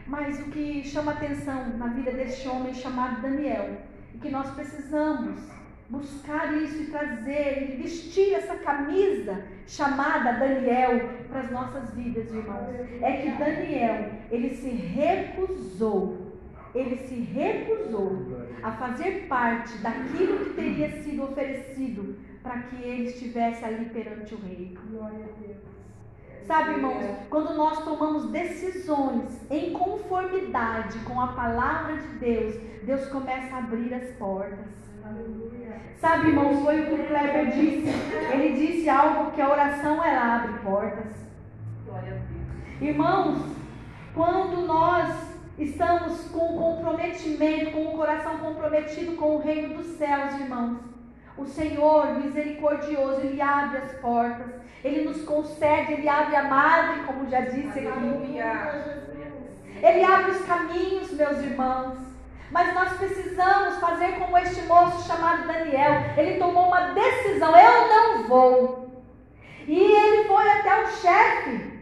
Mas 0.07 0.39
o 0.41 0.51
que 0.51 0.83
chama 0.85 1.13
atenção 1.13 1.77
na 1.79 1.89
vida 1.89 2.13
deste 2.13 2.47
homem 2.47 2.75
chamado 2.75 3.23
Daniel, 3.23 3.79
e 4.15 4.19
que 4.19 4.31
nós 4.31 4.51
precisamos 4.51 5.41
buscar 5.89 6.55
isso 6.55 6.83
e 6.83 6.87
trazer 6.87 7.63
e 7.63 7.83
vestir 7.83 8.35
essa 8.35 8.57
camisa 8.57 9.43
chamada 9.67 10.33
Daniel 10.33 11.09
para 11.29 11.41
as 11.41 11.51
nossas 11.51 11.91
vidas, 11.95 12.31
irmãos, 12.31 12.75
é 13.01 13.13
que 13.23 13.31
Daniel, 13.31 14.11
ele 14.31 14.55
se 14.55 14.69
recusou 14.69 16.28
ele 16.79 16.97
se 17.07 17.15
recusou 17.15 18.47
a 18.63 18.73
fazer 18.73 19.27
parte 19.29 19.77
daquilo 19.79 20.45
que 20.45 20.51
teria 20.55 21.03
sido 21.03 21.25
oferecido 21.25 22.17
para 22.43 22.59
que 22.63 22.77
ele 22.83 23.09
estivesse 23.09 23.65
ali 23.65 23.87
perante 23.87 24.35
o 24.35 24.39
rei. 24.39 24.77
Sabe, 26.47 26.71
irmãos, 26.71 27.05
quando 27.29 27.55
nós 27.55 27.85
tomamos 27.85 28.31
decisões 28.31 29.39
em 29.51 29.73
conformidade 29.73 30.99
com 31.01 31.21
a 31.21 31.29
palavra 31.29 31.99
de 31.99 32.09
Deus, 32.19 32.55
Deus 32.85 33.07
começa 33.09 33.55
a 33.55 33.59
abrir 33.59 33.93
as 33.93 34.11
portas. 34.13 34.67
Sabe, 35.99 36.29
irmãos, 36.29 36.63
foi 36.63 36.81
o 36.81 36.87
que 36.87 36.95
o 36.95 37.07
Kleber 37.07 37.51
disse. 37.51 37.89
Ele 38.33 38.55
disse 38.55 38.89
algo 38.89 39.33
que 39.33 39.43
a 39.43 39.51
oração 39.51 40.03
ela 40.03 40.37
abre 40.37 40.59
portas. 40.61 41.19
Irmãos, 42.81 43.43
quando 44.15 44.67
nós 44.67 45.28
Estamos 45.59 46.21
com 46.29 46.57
comprometimento, 46.57 47.73
com 47.73 47.87
o 47.87 47.97
coração 47.97 48.39
comprometido 48.39 49.17
com 49.17 49.37
o 49.37 49.41
reino 49.41 49.75
dos 49.75 49.99
céus, 49.99 50.35
irmãos. 50.35 50.79
O 51.37 51.47
Senhor 51.47 52.15
misericordioso, 52.15 53.21
Ele 53.23 53.43
abre 53.43 53.79
as 53.79 53.93
portas, 53.95 54.47
Ele 54.85 55.05
nos 55.05 55.23
concede, 55.23 55.95
Ele 55.95 56.09
abre 56.09 56.37
a 56.37 56.45
madre, 56.45 57.03
como 57.07 57.29
já 57.29 57.41
disse 57.41 57.81
aqui. 57.81 58.39
Ele 59.83 60.05
abre 60.05 60.31
os 60.31 60.45
caminhos, 60.45 61.11
meus 61.13 61.39
irmãos. 61.39 61.99
Mas 62.53 62.73
nós 62.75 62.93
precisamos 62.93 63.79
fazer 63.79 64.13
como 64.13 64.39
este 64.39 64.63
moço 64.63 65.09
chamado 65.09 65.47
Daniel. 65.49 66.03
Ele 66.17 66.39
tomou 66.39 66.69
uma 66.69 66.93
decisão: 66.93 67.53
eu 67.57 67.89
não 67.89 68.29
vou. 68.29 69.05
E 69.67 69.79
ele 69.79 70.29
foi 70.29 70.49
até 70.49 70.83
o 70.83 70.87
chefe 70.87 71.78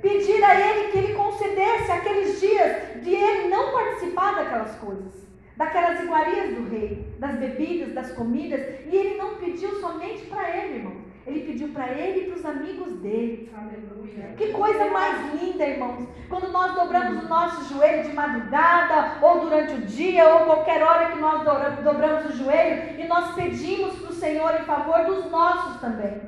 pedir 0.00 0.42
a 0.42 0.54
ele 0.58 0.92
que 0.92 0.98
ele 0.98 1.14
concedesse 1.14 1.90
aqueles 1.90 2.40
dias 2.40 3.02
de 3.02 3.14
ele 3.14 3.48
não 3.48 3.72
participar 3.72 4.34
daquelas 4.34 4.74
coisas, 4.76 5.26
daquelas 5.56 6.00
iguarias 6.00 6.54
do 6.54 6.68
rei, 6.68 7.14
das 7.18 7.36
bebidas, 7.36 7.94
das 7.94 8.12
comidas, 8.12 8.60
e 8.86 8.96
ele 8.96 9.16
não 9.16 9.36
pediu 9.36 9.80
somente 9.80 10.26
para 10.26 10.56
ele, 10.56 10.76
irmão. 10.76 11.08
Ele 11.26 11.40
pediu 11.40 11.68
para 11.68 11.92
ele 11.92 12.20
e 12.20 12.24
para 12.30 12.38
os 12.38 12.44
amigos 12.46 12.92
dele. 13.00 13.52
Aleluia. 13.54 14.34
Que 14.38 14.50
coisa 14.50 14.86
mais 14.86 15.34
linda, 15.34 15.66
irmãos. 15.66 16.08
Quando 16.26 16.50
nós 16.50 16.74
dobramos 16.74 17.24
o 17.24 17.28
nosso 17.28 17.74
joelho 17.74 18.08
de 18.08 18.14
madrugada, 18.14 19.18
ou 19.20 19.40
durante 19.40 19.74
o 19.74 19.82
dia, 19.82 20.26
ou 20.26 20.46
qualquer 20.46 20.82
hora 20.82 21.10
que 21.10 21.18
nós 21.18 21.42
dobramos 21.84 22.30
o 22.30 22.36
joelho, 22.36 22.98
e 22.98 23.06
nós 23.06 23.34
pedimos 23.34 23.98
para 23.98 24.10
o 24.10 24.14
Senhor 24.14 24.54
em 24.54 24.64
favor 24.64 25.04
dos 25.04 25.30
nossos 25.30 25.78
também. 25.82 26.18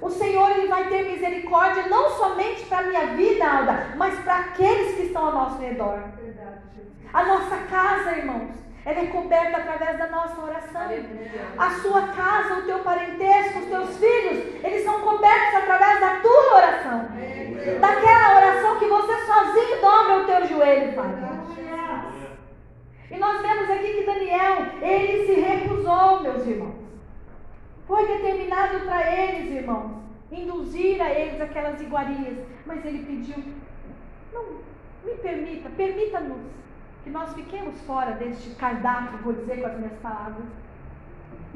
O 0.00 0.10
Senhor 0.10 0.50
ele 0.52 0.68
vai 0.68 0.88
ter 0.88 1.10
misericórdia 1.10 1.88
não 1.88 2.10
somente 2.10 2.64
para 2.66 2.78
a 2.78 2.82
minha 2.82 3.06
vida, 3.06 3.44
Alda, 3.44 3.86
mas 3.96 4.18
para 4.20 4.36
aqueles 4.36 4.94
que 4.96 5.02
estão 5.02 5.26
ao 5.26 5.32
nosso 5.32 5.58
redor. 5.58 6.00
A 7.12 7.24
nossa 7.24 7.56
casa, 7.68 8.16
irmãos, 8.16 8.50
ela 8.84 9.00
é 9.00 9.06
coberta 9.06 9.58
através 9.58 9.98
da 9.98 10.06
nossa 10.06 10.40
oração. 10.40 10.82
A 11.58 11.70
sua 11.70 12.08
casa, 12.08 12.60
o 12.60 12.62
teu 12.62 12.78
parentesco, 12.78 13.58
os 13.58 13.66
teus 13.66 13.96
filhos, 13.98 14.64
eles 14.64 14.84
são 14.84 15.00
cobertos 15.00 15.54
através 15.56 16.00
da 16.00 16.20
tua 16.20 16.56
oração. 16.56 17.08
Daquela 17.80 18.36
oração 18.36 18.78
que 18.78 18.86
você 18.86 19.12
sozinho 19.26 19.80
dobra 19.80 20.18
o 20.18 20.24
teu 20.24 20.46
joelho, 20.46 20.94
Pai. 20.94 21.28
E 23.10 23.16
nós 23.16 23.40
vemos 23.40 23.70
aqui 23.70 23.94
que 23.94 24.04
Daniel, 24.04 24.66
ele 24.80 25.26
se 25.26 25.40
recusou, 25.40 26.20
meus 26.20 26.46
irmãos. 26.46 26.87
Foi 27.88 28.06
determinado 28.06 28.80
para 28.80 29.10
eles, 29.10 29.50
irmãos, 29.50 29.92
induzir 30.30 31.00
a 31.00 31.10
eles 31.10 31.40
aquelas 31.40 31.80
iguarias. 31.80 32.46
Mas 32.66 32.84
ele 32.84 33.02
pediu: 33.02 33.42
não, 34.30 34.44
me 35.02 35.14
permita, 35.22 35.70
permita-nos 35.70 36.42
que 37.02 37.08
nós 37.08 37.32
fiquemos 37.32 37.80
fora 37.86 38.12
deste 38.12 38.50
cardápio, 38.56 39.18
vou 39.20 39.32
dizer 39.32 39.62
com 39.62 39.68
as 39.68 39.78
minhas 39.78 39.98
palavras. 40.02 40.44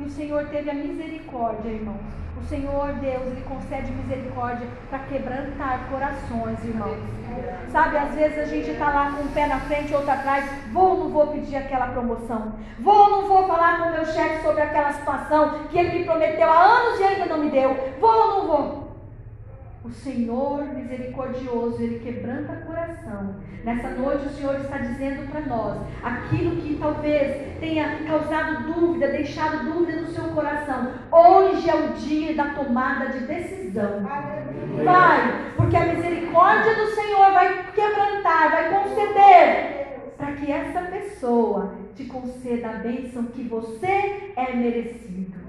E 0.03 0.05
o 0.05 0.11
Senhor 0.11 0.47
teve 0.47 0.69
a 0.69 0.75
misericórdia, 0.75 1.69
irmãos. 1.69 2.01
O 2.37 2.45
Senhor 2.49 2.93
Deus, 2.95 3.23
Ele 3.25 3.45
concede 3.49 3.93
misericórdia 3.93 4.67
para 4.91 4.99
quebrantar 5.01 5.89
corações, 5.89 6.65
irmãos. 6.65 6.99
Sabe, 7.71 7.97
às 7.97 8.13
vezes 8.13 8.39
a 8.39 8.45
gente 8.47 8.71
está 8.71 8.91
lá 8.91 9.13
com 9.13 9.23
um 9.23 9.29
pé 9.29 9.47
na 9.47 9.61
frente, 9.61 9.95
outro 9.95 10.11
atrás. 10.11 10.45
Vou 10.73 10.91
ou 10.91 10.99
não 10.99 11.11
vou 11.11 11.29
pedir 11.29 11.55
aquela 11.55 11.87
promoção? 11.87 12.53
Vou 12.81 12.97
ou 12.97 13.11
não 13.11 13.29
vou 13.29 13.47
falar 13.47 13.79
com 13.79 13.91
o 13.91 13.93
meu 13.93 14.05
chefe 14.07 14.43
sobre 14.43 14.63
aquela 14.63 14.93
situação 14.93 15.61
que 15.71 15.79
ele 15.79 16.01
me 16.01 16.05
prometeu 16.05 16.51
há 16.51 16.63
anos 16.63 16.99
e 16.99 17.05
ainda 17.05 17.27
não 17.27 17.39
me 17.39 17.51
deu? 17.51 17.95
Vou 18.01 18.11
ou 18.11 18.29
não 18.29 18.47
vou? 18.49 18.82
O 19.85 19.91
Senhor 19.91 20.63
misericordioso, 20.75 21.83
Ele 21.83 21.99
quebranta 21.99 22.53
o 22.53 22.67
coração. 22.67 23.35
Nessa 23.65 23.91
noite 23.91 24.27
o 24.27 24.31
Senhor 24.31 24.55
está 24.61 24.79
dizendo 24.79 25.29
para 25.29 25.41
nós 25.41 25.79
aquilo 26.03 26.63
que 26.63 26.79
talvez 26.81 27.59
tenha 27.59 27.99
causado 28.07 28.73
dúvida, 28.73 29.09
deixado 29.09 29.65
dúvida 29.65 30.03
no 30.03 30.09
seu 30.09 30.25
coração. 30.29 30.93
Hoje 31.11 31.69
é 31.69 31.75
o 31.75 31.95
dia 31.95 32.35
da 32.35 32.51
tomada 32.51 33.07
de 33.07 33.27
decisão. 33.27 34.05
Vai, 34.85 35.53
porque 35.57 35.77
a 35.77 35.87
misericórdia 35.87 36.75
do 36.77 36.87
Senhor 36.87 37.33
vai 37.33 37.73
quebrantar, 37.73 38.51
vai 38.53 38.85
conceder 38.85 39.83
para 40.17 40.33
que 40.33 40.53
essa 40.53 40.83
pessoa 40.83 41.75
te 41.97 42.05
conceda 42.05 42.71
a 42.71 42.75
bênção 42.75 43.25
que 43.25 43.43
você 43.43 44.33
é 44.37 44.55
merecido. 44.55 45.43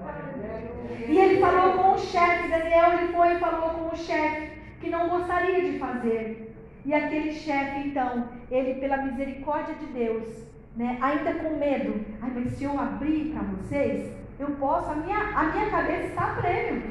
E 1.08 1.18
ele 1.18 1.40
falou 1.40 1.74
com 1.74 1.92
o 1.92 1.98
chefe, 1.98 2.48
Daniel, 2.48 2.92
ele 2.92 3.12
foi 3.12 3.34
e 3.34 3.38
falou 3.38 3.70
com 3.70 3.94
o 3.94 3.96
chefe 3.96 4.50
que 4.80 4.90
não 4.90 5.08
gostaria 5.08 5.70
de 5.70 5.78
fazer. 5.78 6.54
E 6.84 6.92
aquele 6.92 7.32
chefe, 7.32 7.88
então, 7.88 8.28
ele, 8.50 8.74
pela 8.74 8.98
misericórdia 8.98 9.74
de 9.74 9.86
Deus, 9.86 10.44
né, 10.76 10.98
ainda 11.00 11.34
com 11.34 11.56
medo, 11.56 12.04
ai, 12.20 12.30
mas 12.34 12.52
se 12.52 12.64
eu 12.64 12.78
abrir 12.78 13.32
para 13.32 13.42
vocês, 13.42 14.12
eu 14.38 14.48
posso, 14.56 14.90
a 14.90 14.96
minha, 14.96 15.18
a 15.18 15.44
minha 15.52 15.70
cabeça 15.70 16.04
está 16.08 16.34
prêmio. 16.40 16.82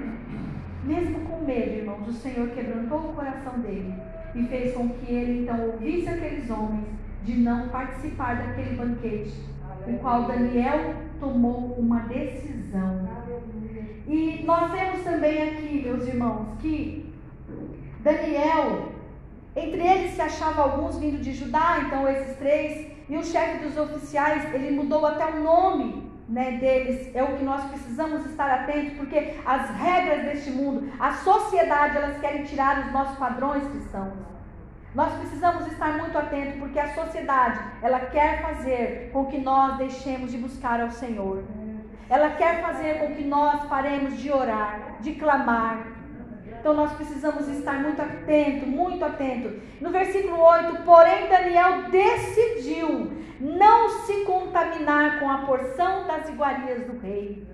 Mesmo 0.84 1.20
com 1.28 1.46
medo, 1.46 1.78
irmãos, 1.78 2.08
o 2.08 2.14
Senhor 2.14 2.50
quebrantou 2.50 3.00
o 3.00 3.14
coração 3.14 3.60
dele 3.60 3.94
e 4.36 4.44
fez 4.48 4.74
com 4.74 4.90
que 4.90 5.14
ele, 5.14 5.44
então, 5.44 5.62
ouvisse 5.68 6.10
aqueles 6.10 6.50
homens 6.50 6.86
de 7.24 7.36
não 7.38 7.70
participar 7.70 8.36
daquele 8.36 8.76
banquete, 8.76 9.34
o 9.88 9.98
qual 10.00 10.24
Daniel 10.24 10.96
tomou 11.20 11.76
uma 11.78 12.00
decisão. 12.02 13.08
E 14.08 14.44
nós 14.46 14.72
vemos 14.72 15.02
também 15.04 15.50
aqui, 15.50 15.82
meus 15.86 16.08
irmãos, 16.08 16.48
que 16.62 17.14
Daniel, 18.02 18.92
Entre 19.56 19.82
eles 19.82 20.16
se 20.16 20.22
achavam 20.22 20.64
alguns 20.64 20.98
vindo 20.98 21.22
de 21.22 21.32
Judá, 21.32 21.84
então 21.86 22.10
esses 22.10 22.36
três, 22.38 22.88
e 23.08 23.16
o 23.16 23.24
chefe 23.24 23.64
dos 23.64 23.78
oficiais, 23.78 24.52
ele 24.54 24.72
mudou 24.72 25.06
até 25.06 25.26
o 25.26 25.44
nome 25.44 26.12
né, 26.28 26.58
deles. 26.58 27.16
É 27.16 27.22
o 27.24 27.38
que 27.38 27.44
nós 27.44 27.64
precisamos 27.66 28.26
estar 28.26 28.50
atentos, 28.50 28.98
porque 28.98 29.36
as 29.46 29.70
regras 29.70 30.24
deste 30.26 30.50
mundo, 30.50 30.92
a 31.00 31.14
sociedade, 31.14 31.98
elas 31.98 32.20
querem 32.20 32.44
tirar 32.44 32.88
os 32.88 32.92
nossos 32.92 33.18
padrões 33.18 33.64
cristãos. 33.68 34.14
Nós 34.96 35.14
precisamos 35.14 35.68
estar 35.68 35.98
muito 35.98 36.18
atentos, 36.18 36.60
porque 36.60 36.80
a 36.80 36.94
sociedade, 36.96 37.60
ela 37.82 38.00
quer 38.00 38.42
fazer 38.42 39.12
com 39.14 39.26
que 39.26 39.38
nós 39.38 39.78
deixemos 39.78 40.32
de 40.32 40.38
buscar 40.38 40.82
ao 40.82 40.92
Senhor. 40.92 41.44
Ela 42.14 42.30
quer 42.30 42.62
fazer 42.62 43.00
com 43.00 43.16
que 43.16 43.24
nós 43.24 43.64
paremos 43.68 44.20
de 44.22 44.32
orar, 44.32 44.98
de 45.00 45.16
clamar, 45.16 45.88
então 46.60 46.76
nós 46.76 46.94
precisamos 46.94 47.48
estar 47.48 47.82
muito 47.82 48.00
atento, 48.00 48.68
muito 48.68 49.04
atento. 49.04 49.60
No 49.82 49.90
versículo 49.90 50.40
8, 50.40 50.84
porém 50.84 51.28
Daniel 51.28 51.90
decidiu 51.90 53.12
não 53.40 53.90
se 53.90 54.14
contaminar 54.26 55.20
com 55.20 55.28
a 55.28 55.40
porção 55.40 56.06
das 56.06 56.30
iguarias 56.30 56.86
do 56.86 57.00
rei. 57.00 57.48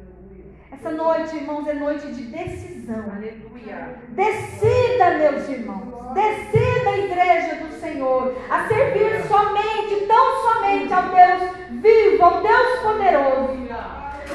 Essa 0.74 0.92
noite, 0.92 1.38
irmãos, 1.38 1.66
é 1.66 1.74
noite 1.76 2.08
de 2.08 2.24
decisão. 2.24 3.06
Aleluia. 3.16 3.96
Decida, 4.10 5.12
meus 5.20 5.48
irmãos. 5.48 6.14
Decida, 6.14 6.98
igreja 6.98 7.56
do 7.64 7.72
Senhor, 7.80 8.36
a 8.50 8.68
servir 8.68 9.24
somente, 9.26 10.06
tão 10.06 10.42
somente 10.44 10.94
ao 10.94 11.04
Deus 11.04 11.82
vivo, 11.82 12.26
ao 12.26 12.42
Deus 12.42 12.80
poderoso. 12.82 13.70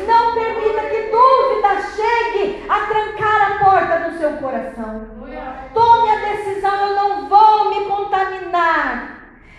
Não 0.07 0.35
permita 0.35 0.81
que 0.89 1.11
dúvida 1.11 1.83
chegue 1.95 2.65
a 2.69 2.87
trancar 2.87 3.53
a 3.53 3.65
porta 3.65 4.11
do 4.11 4.19
seu 4.19 4.33
coração. 4.35 5.07
Tome 5.73 6.11
a 6.11 6.33
decisão, 6.33 6.89
eu 6.89 6.97
não 6.97 7.29
vou 7.29 7.71
me 7.71 7.85
contaminar. 7.87 9.15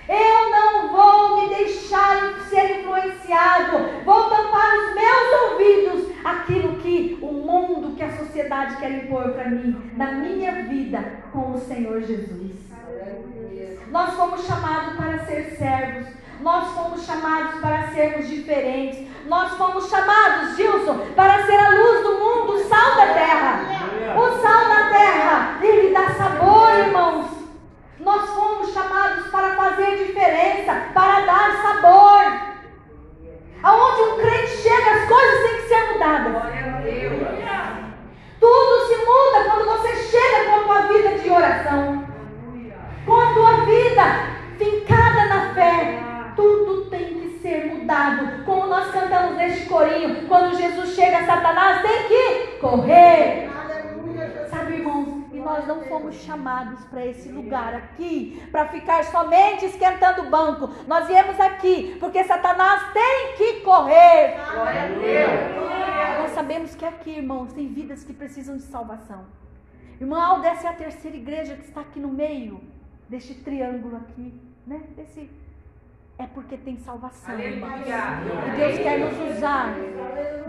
Eu 0.08 0.51
não 0.51 0.89
vou 0.89 1.42
me 1.42 1.56
deixar 1.56 2.36
ser 2.50 2.80
influenciado. 2.80 4.04
Vou 4.04 4.30
tampar 4.30 4.74
os 4.77 4.94
meus 4.94 5.51
ouvidos 5.51 6.15
aquilo 6.24 6.77
que 6.77 7.18
o 7.22 7.32
mundo, 7.32 7.96
que 7.96 8.04
a 8.04 8.18
sociedade 8.18 8.77
quer 8.77 8.92
impor 8.92 9.32
para 9.32 9.50
mim, 9.50 9.92
na 9.96 10.12
minha 10.12 10.63
vida 10.63 11.24
com 11.32 11.54
o 11.54 11.60
Senhor 11.60 12.01
Jesus. 12.01 12.51
Nós 13.89 14.13
fomos 14.13 14.46
chamados 14.46 14.96
para 14.98 15.20
ser 15.25 15.56
servos. 15.58 16.08
Nós 16.42 16.72
fomos 16.72 17.06
chamados 17.06 17.60
para 17.62 17.88
sermos 17.88 18.27
diferentes. 18.27 19.08
Nós 19.25 19.54
fomos 19.54 19.89
chamados, 19.89 20.56
Gilson, 20.56 21.00
para 21.15 21.46
ser 21.46 21.56
a 21.56 21.70
luz 21.70 22.04
do 22.04 22.13
mundo, 22.20 22.54
o 22.54 22.63
sal 22.70 22.96
da 22.96 23.13
terra. 23.13 23.60
O 24.15 24.42
sal 24.42 24.70
da 24.70 24.89
terra, 24.89 25.60
ele 25.62 25.94
dá 25.94 26.10
sabor, 26.12 26.77
irmãos. 26.77 27.25
Nós 28.00 28.30
fomos 28.30 28.72
chamados 28.72 29.27
para 29.27 29.56
fazer 29.56 30.06
diferença, 30.06 30.89
para 30.94 31.22
dar 31.22 31.62
sabor. 31.63 32.56
Aonde 33.63 34.01
um 34.01 34.18
crente 34.18 34.58
chega, 34.58 34.92
as 34.92 35.08
coisas 35.08 35.50
têm 35.50 35.62
que 35.62 35.68
ser 35.68 35.94
mudadas. 35.94 36.44
Tudo 38.39 38.88
se 38.88 38.96
muda 38.98 39.50
quando 39.50 39.65
você 39.65 39.96
chega 39.96 40.46
com 40.46 40.56
a 40.56 40.63
tua 40.63 40.82
vida 40.82 41.18
de 41.18 41.30
oração. 41.32 42.08
Com 43.06 43.20
a 43.20 43.34
tua 43.34 43.65
vida 43.65 44.04
fincada 44.60 45.25
na 45.25 45.54
fé. 45.56 46.14
Mudado. 47.95 48.43
Como 48.43 48.67
nós 48.67 48.91
cantamos 48.91 49.37
neste 49.37 49.67
corinho, 49.67 50.27
quando 50.27 50.57
Jesus 50.57 50.89
chega, 50.95 51.25
Satanás 51.25 51.81
tem 51.81 52.07
que 52.07 52.57
correr. 52.57 53.49
Sabe, 54.49 54.73
irmãos, 54.73 55.23
e 55.31 55.39
nós 55.39 55.65
não 55.65 55.81
fomos 55.83 56.15
chamados 56.15 56.83
para 56.85 57.05
esse 57.05 57.29
lugar 57.29 57.73
aqui, 57.73 58.43
para 58.51 58.67
ficar 58.67 59.03
somente 59.05 59.65
esquentando 59.65 60.23
o 60.23 60.29
banco. 60.29 60.69
Nós 60.87 61.07
viemos 61.07 61.39
aqui 61.39 61.95
porque 61.99 62.23
Satanás 62.25 62.91
tem 62.91 63.35
que 63.37 63.61
correr. 63.61 64.35
Glória 64.53 64.83
a 64.83 64.87
Deus. 64.87 66.19
Nós 66.19 66.31
sabemos 66.31 66.75
que 66.75 66.85
aqui, 66.85 67.11
irmãos, 67.11 67.53
tem 67.53 67.67
vidas 67.67 68.03
que 68.03 68.13
precisam 68.13 68.58
de 68.58 68.63
salvação. 68.63 69.25
Irmã 70.01 70.21
Alda, 70.21 70.49
essa 70.49 70.67
é 70.67 70.69
a 70.69 70.73
terceira 70.73 71.15
igreja 71.15 71.55
que 71.55 71.63
está 71.63 71.79
aqui 71.79 71.99
no 72.01 72.10
meio 72.10 72.62
deste 73.08 73.34
triângulo 73.36 73.95
aqui, 73.95 74.34
né? 74.67 74.81
Desse 74.97 75.29
é 76.17 76.25
porque 76.28 76.56
tem 76.58 76.78
salvação. 76.78 77.36
E 77.38 78.58
Deus 78.58 78.78
quer 78.80 78.99
nos 78.99 79.36
usar. 79.36 79.75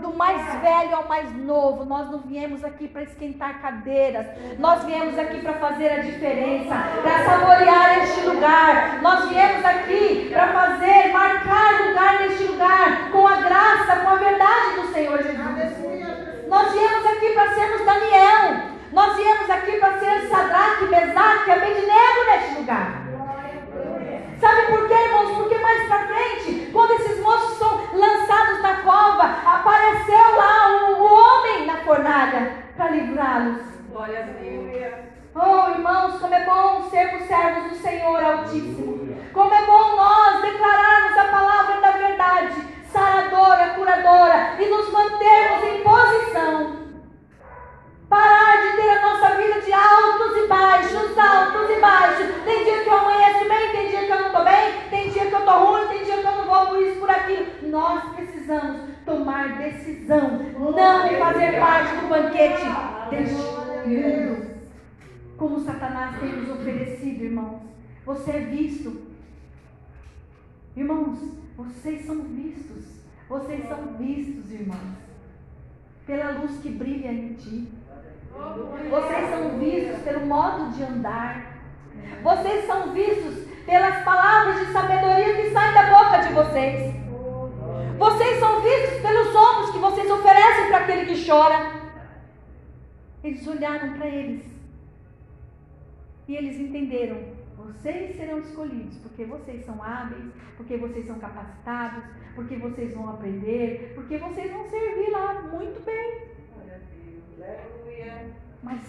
Do 0.01 0.13
mais 0.13 0.61
velho 0.61 0.95
ao 0.95 1.07
mais 1.07 1.35
novo. 1.35 1.83
Nós 1.83 2.09
não 2.09 2.19
viemos 2.19 2.63
aqui 2.63 2.87
para 2.87 3.03
esquentar 3.03 3.61
cadeiras. 3.61 4.27
Nós 4.59 4.83
viemos 4.85 5.19
aqui 5.19 5.41
para 5.41 5.53
fazer 5.53 5.89
a 5.89 5.97
diferença. 5.97 6.73
Para 7.03 7.25
saborear 7.25 8.03
este 8.03 8.21
lugar. 8.21 9.01
Nós 9.01 9.27
viemos 9.27 9.65
aqui 9.65 10.29
para 10.31 10.47
fazer, 10.47 11.11
marcar 11.11 11.87
lugar 11.87 12.19
neste 12.21 12.43
lugar. 12.45 13.11
Com 13.11 13.27
a 13.27 13.35
graça, 13.35 13.95
com 13.97 14.09
a 14.09 14.15
verdade 14.15 14.81
do 14.81 14.93
Senhor 14.93 15.17
Jesus. 15.21 16.47
Nós 16.47 16.71
viemos 16.71 17.05
aqui 17.05 17.33
para 17.33 17.53
sermos 17.53 17.85
Daniel. 17.85 18.77
Nós 18.93 19.17
viemos 19.17 19.49
aqui 19.49 19.77
para 19.79 19.99
ser 19.99 20.29
Sadraque, 20.29 20.85
Mesaque, 20.85 21.51
Abednego 21.51 22.25
neste 22.31 22.55
lugar. 22.55 23.06
Sabe 24.39 24.67
por 24.67 24.87
quê, 24.87 24.93
irmãos? 24.93 25.35
Porque 25.35 25.57
mais 25.57 25.87
para 25.87 26.07
frente, 26.07 26.69
quando 26.71 26.91
esses 26.91 27.19
moços 27.21 27.57
são 27.57 27.79
lançados 27.93 28.61
na 28.61 28.81
cova, 28.81 29.23
apareceu 29.23 30.35
lá 30.35 30.89
o, 30.89 31.01
o 31.01 31.13
homem 31.13 31.65
na 31.65 31.77
fornalha 31.77 32.51
para 32.75 32.91
livrá-los. 32.91 33.61
Glória 33.89 34.19
a 34.19 34.23
Deus. 34.23 34.67
Oh, 35.33 35.69
irmãos, 35.69 36.19
como 36.19 36.33
é 36.33 36.45
bom 36.45 36.89
sermos 36.89 37.27
servos 37.27 37.71
do 37.71 37.75
Senhor 37.77 38.23
Altíssimo. 38.23 39.15
Como 39.33 39.53
é 39.53 39.65
bom 39.65 39.95
nós 39.95 40.41
declararmos 40.41 41.17
a 41.17 41.25
palavra 41.25 41.81
da 41.81 41.91
verdade, 41.91 42.55
saradora, 42.91 43.73
curadora, 43.75 44.55
e 44.59 44.65
nos 44.65 44.91
mantermos 44.91 45.63
em 45.63 45.83
posição 45.83 46.76
Parar 48.09 48.61
de 48.61 48.77
ter 48.77 48.89
a 48.89 49.01
nossa 49.01 49.35
vida 49.35 49.61
de 49.61 49.73
altos 49.73 50.37
e 50.37 50.47
baixos, 50.47 51.17
altos 51.17 51.69
e 51.69 51.81
baixos. 51.81 52.43
Tem 52.45 52.63
dia 52.63 52.83
que 52.83 52.89
eu 52.89 52.97
amanheço 52.97 53.49
bem, 53.49 53.71
tem 53.71 53.89
dia 53.89 54.05
que 54.05 54.11
eu 54.11 54.19
não 54.19 54.27
estou 54.27 54.43
bem, 54.45 54.89
tem 54.89 55.09
dia 55.09 55.25
que 55.25 55.33
eu 55.33 55.39
estou 55.39 55.65
ruim, 55.65 55.87
tem 55.87 56.03
dia 56.05 56.17
que 56.17 56.27
eu 56.27 56.31
não 56.31 56.45
vou 56.45 56.67
por 56.67 56.81
isso, 56.81 56.99
por 56.99 57.09
aquilo. 57.09 57.45
Nós 57.63 58.15
precisamos 58.15 58.81
tomar 59.05 59.57
decisão, 59.57 60.39
não 60.57 61.09
fazer 61.19 61.59
parte 61.59 61.95
do 61.97 62.07
banquete 62.07 62.65
deste 63.09 63.35
mundo. 63.87 64.57
Como 65.37 65.59
Satanás 65.59 66.19
tem 66.19 66.29
nos 66.29 66.49
oferecido, 66.49 67.23
irmãos. 67.23 67.61
Você 68.05 68.31
é 68.31 68.39
visto. 68.39 69.01
Irmãos, 70.75 71.19
vocês 71.55 72.05
são 72.05 72.21
vistos. 72.21 72.85
Vocês 73.27 73.67
são 73.67 73.97
vistos, 73.97 74.51
irmãos. 74.51 74.97
Pela 76.05 76.39
luz 76.39 76.57
que 76.59 76.69
brilha 76.69 77.11
em 77.11 77.33
ti. 77.33 77.67
Vocês 78.89 79.29
são 79.29 79.59
vistos 79.59 80.01
pelo 80.03 80.25
modo 80.25 80.71
de 80.71 80.83
andar. 80.83 81.57
Vocês 82.23 82.65
são 82.65 82.93
vistos 82.93 83.45
pelas 83.65 84.03
palavras 84.03 84.65
de 84.65 84.71
sabedoria 84.71 85.35
que 85.35 85.51
saem 85.51 85.73
da 85.73 85.83
boca 85.89 86.17
de 86.19 86.33
vocês. 86.33 86.95
Vocês 87.97 88.39
são 88.39 88.61
vistos 88.61 89.01
pelos 89.01 89.35
ombros 89.35 89.71
que 89.71 89.79
vocês 89.79 90.11
oferecem 90.11 90.67
para 90.67 90.77
aquele 90.77 91.05
que 91.05 91.27
chora. 91.27 91.71
Eles 93.23 93.45
olharam 93.47 93.93
para 93.93 94.07
eles 94.07 94.45
e 96.27 96.35
eles 96.35 96.59
entenderam: 96.59 97.17
vocês 97.57 98.15
serão 98.15 98.39
escolhidos 98.39 98.97
porque 98.99 99.25
vocês 99.25 99.65
são 99.65 99.81
hábeis, 99.81 100.31
porque 100.55 100.77
vocês 100.77 101.05
são 101.05 101.17
capacitados, 101.19 102.03
porque 102.35 102.55
vocês 102.55 102.93
vão 102.93 103.09
aprender, 103.09 103.93
porque 103.95 104.17
vocês 104.17 104.51
vão 104.51 104.69
servir 104.69 105.09
lá 105.09 105.41
muito 105.51 105.83
bem. 105.83 106.36
Mas 108.63 108.81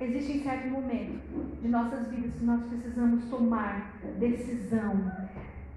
existe 0.00 0.38
um 0.38 0.42
certo 0.42 0.68
momento 0.68 1.58
de 1.60 1.68
nossas 1.68 2.08
vidas 2.08 2.34
que 2.34 2.44
nós 2.44 2.62
precisamos 2.64 3.24
tomar 3.26 3.96
decisão. 4.18 5.12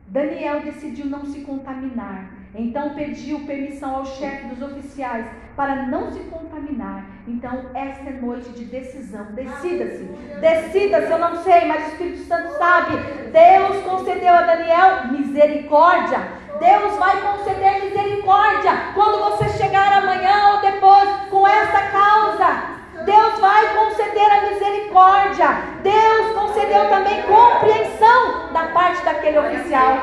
Daniel 0.08 0.62
decidiu 0.62 1.06
não 1.08 1.26
se 1.26 1.42
contaminar. 1.42 2.32
Então 2.56 2.94
pediu 2.94 3.46
permissão 3.46 3.96
ao 3.96 4.06
chefe 4.06 4.48
dos 4.48 4.62
oficiais 4.62 5.26
para 5.56 5.88
não 5.88 6.12
se 6.12 6.20
contaminar. 6.22 7.06
Então, 7.28 7.66
esta 7.74 8.10
é 8.10 8.14
noite 8.14 8.50
de 8.50 8.66
decisão. 8.66 9.26
Decida-se. 9.32 10.04
Decida-se. 10.40 11.12
Eu 11.12 11.20
não 11.20 11.36
sei, 11.44 11.66
mas 11.66 11.86
o 11.86 11.88
Espírito 11.90 12.24
Santo 12.26 12.58
sabe. 12.58 12.96
Deus 13.32 13.84
concedeu 13.84 14.34
a 14.34 14.42
Daniel 14.42 15.08
misericórdia. 15.12 16.20
Deus 16.60 16.98
vai 16.98 17.22
conceder 17.22 17.84
misericórdia 17.84 18.72
quando 18.94 19.32
você 19.32 19.50
chegar 19.58 20.04
amanhã 20.04 20.54
ou 20.54 20.62
depois 20.62 21.10
com 21.44 21.48
esta 21.50 21.82
causa. 21.88 23.04
Deus 23.04 23.40
vai 23.40 23.76
conceder 23.76 24.32
a 24.32 24.50
misericórdia. 24.50 25.48
Deus 25.84 26.34
concedeu 26.34 26.88
também 26.88 27.22
compreensão 27.24 28.54
da 28.54 28.68
parte 28.68 29.04
daquele 29.04 29.40
oficial. 29.40 29.98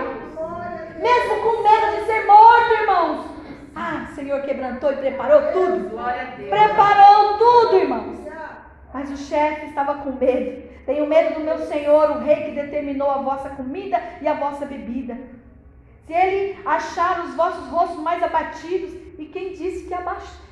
Mesmo 0.98 1.37
com 1.40 1.62
medo 1.62 1.96
de 1.96 2.05
ser 2.05 2.26
morto, 2.26 2.72
irmãos. 2.74 3.26
Ah, 3.74 4.07
o 4.11 4.14
Senhor 4.14 4.42
quebrantou 4.42 4.92
e 4.92 4.96
preparou 4.96 5.40
tudo. 5.53 5.96
Preparou 6.50 7.38
tudo, 7.38 7.76
irmãos. 7.79 8.18
Mas 8.92 9.11
o 9.11 9.16
chefe 9.16 9.66
estava 9.68 9.94
com 9.94 10.12
medo. 10.12 10.68
Tenho 10.85 11.07
medo 11.07 11.37
do 11.37 11.40
meu 11.40 11.59
senhor, 11.68 12.11
o 12.11 12.18
rei 12.18 12.37
que 12.37 12.50
determinou 12.50 13.11
a 13.11 13.18
vossa 13.18 13.48
comida 13.50 13.98
e 14.20 14.29
a 14.29 14.35
vossa 14.35 14.66
bebida. 14.66 15.16
Se 16.07 16.12
ele 16.12 16.59
achar 16.66 17.24
os 17.24 17.35
vossos 17.35 17.66
rostos 17.68 18.00
mais 18.00 18.22
abatidos, 18.22 18.92
e 19.18 19.26
quem 19.26 19.53
disse 19.53 19.87
que, 19.87 19.94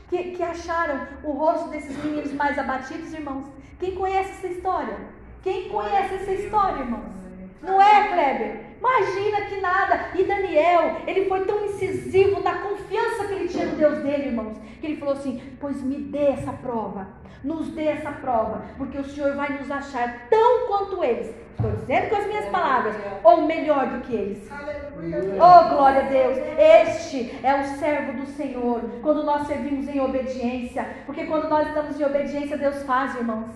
que, 0.08 0.32
que 0.32 0.42
acharam 0.42 1.06
o 1.22 1.32
rosto 1.32 1.68
desses 1.68 1.96
meninos 2.02 2.32
mais 2.32 2.58
abatidos, 2.58 3.12
irmãos? 3.12 3.46
Quem 3.78 3.94
conhece 3.94 4.30
essa 4.30 4.48
história? 4.48 4.96
Quem 5.42 5.68
conhece 5.68 6.14
essa 6.14 6.32
história, 6.32 6.80
irmãos? 6.80 7.14
Não 7.62 7.80
é, 7.80 8.08
Kleber? 8.08 8.67
Imagina 8.78 9.42
que 9.42 9.60
nada. 9.60 10.10
E 10.14 10.24
Daniel, 10.24 10.96
ele 11.06 11.28
foi 11.28 11.44
tão 11.44 11.64
incisivo 11.64 12.40
na 12.42 12.58
confiança 12.58 13.26
que 13.26 13.34
ele 13.34 13.48
tinha 13.48 13.66
no 13.66 13.76
Deus 13.76 13.98
dele, 13.98 14.28
irmãos, 14.28 14.56
que 14.80 14.86
ele 14.86 14.96
falou 14.96 15.14
assim: 15.14 15.42
Pois 15.60 15.82
me 15.82 15.96
dê 15.96 16.28
essa 16.28 16.52
prova, 16.52 17.08
nos 17.42 17.68
dê 17.68 17.86
essa 17.86 18.12
prova, 18.12 18.62
porque 18.76 18.98
o 18.98 19.04
Senhor 19.04 19.34
vai 19.34 19.58
nos 19.58 19.70
achar 19.70 20.28
tão 20.28 20.66
quanto 20.68 21.02
eles. 21.02 21.34
Estou 21.58 21.72
dizendo 21.72 22.08
com 22.08 22.16
as 22.16 22.26
minhas 22.28 22.46
palavras, 22.50 22.94
ou 23.24 23.42
melhor 23.42 23.88
do 23.88 24.00
que 24.02 24.14
eles. 24.14 24.48
Oh, 24.48 25.74
glória 25.74 26.02
a 26.02 26.08
Deus! 26.08 26.38
Este 26.56 27.36
é 27.42 27.60
o 27.60 27.64
servo 27.78 28.12
do 28.12 28.26
Senhor, 28.26 28.80
quando 29.02 29.24
nós 29.24 29.48
servimos 29.48 29.88
em 29.88 30.00
obediência, 30.00 30.86
porque 31.04 31.24
quando 31.24 31.48
nós 31.48 31.66
estamos 31.66 32.00
em 32.00 32.04
obediência, 32.04 32.56
Deus 32.56 32.84
faz, 32.84 33.16
irmãos. 33.16 33.50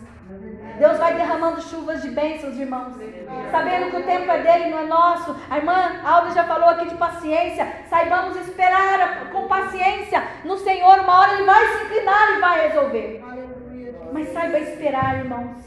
Deus 0.83 0.99
vai 0.99 1.14
derramando 1.14 1.62
chuvas 1.62 2.03
de 2.03 2.11
bênçãos, 2.11 2.59
irmãos. 2.59 2.95
Sabendo 3.53 3.90
que 3.92 3.99
o 3.99 4.03
tempo 4.03 4.29
é 4.33 4.42
dele, 4.42 4.71
não 4.71 4.81
é 4.81 4.87
nosso. 4.87 5.37
A 5.49 5.59
irmã 5.59 5.77
Alda 6.05 6.33
já 6.33 6.42
falou 6.42 6.71
aqui 6.71 6.88
de 6.88 6.97
paciência. 6.97 7.64
Saibamos 7.88 8.37
esperar 8.37 9.31
com 9.31 9.47
paciência 9.47 10.21
no 10.45 10.59
Senhor. 10.59 10.99
Uma 10.99 11.21
hora 11.21 11.35
ele 11.35 11.45
vai 11.45 11.68
se 11.68 11.85
inclinar 11.85 12.37
e 12.37 12.40
vai 12.40 12.66
resolver. 12.66 13.25
Mas 14.12 14.33
saiba 14.33 14.59
esperar, 14.59 15.18
irmãos. 15.18 15.62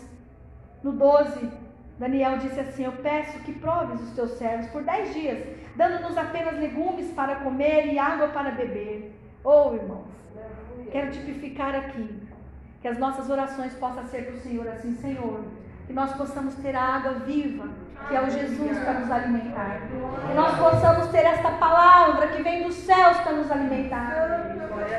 No 0.84 0.92
12, 0.92 1.50
Daniel 1.98 2.38
disse 2.40 2.60
assim: 2.60 2.84
Eu 2.84 2.92
peço 2.92 3.40
que 3.40 3.54
proves 3.54 4.02
os 4.02 4.14
teus 4.16 4.32
servos 4.32 4.68
por 4.68 4.84
dez 4.84 5.14
dias, 5.14 5.42
dando-nos 5.78 6.18
apenas 6.18 6.60
legumes 6.60 7.10
para 7.14 7.38
comer 7.38 7.88
e 7.88 7.98
água 7.98 8.28
para 8.28 8.52
beber. 8.52 9.18
Oh, 9.46 9.74
irmãos, 9.76 10.12
quero 10.92 11.10
tipificar 11.12 11.74
aqui 11.74 12.25
que 12.86 12.90
as 12.90 13.00
nossas 13.00 13.32
orações 13.32 13.74
possam 13.74 14.06
ser 14.06 14.28
para 14.28 14.36
o 14.36 14.42
Senhor 14.42 14.68
assim, 14.68 14.96
Senhor. 14.98 15.44
Que 15.88 15.94
nós 15.94 16.14
possamos 16.14 16.54
ter 16.54 16.76
a 16.76 16.84
água 16.84 17.14
viva, 17.14 17.68
que 18.08 18.16
é 18.16 18.22
o 18.22 18.30
Jesus 18.30 18.78
para 18.78 19.00
nos 19.00 19.10
alimentar. 19.10 19.82
Que 20.28 20.34
nós 20.36 20.56
possamos 20.56 21.08
ter 21.08 21.26
esta 21.26 21.50
palavra 21.50 22.28
que 22.28 22.44
vem 22.44 22.62
dos 22.62 22.76
céus 22.76 23.18
para 23.22 23.32
nos 23.32 23.50
alimentar. 23.50 24.14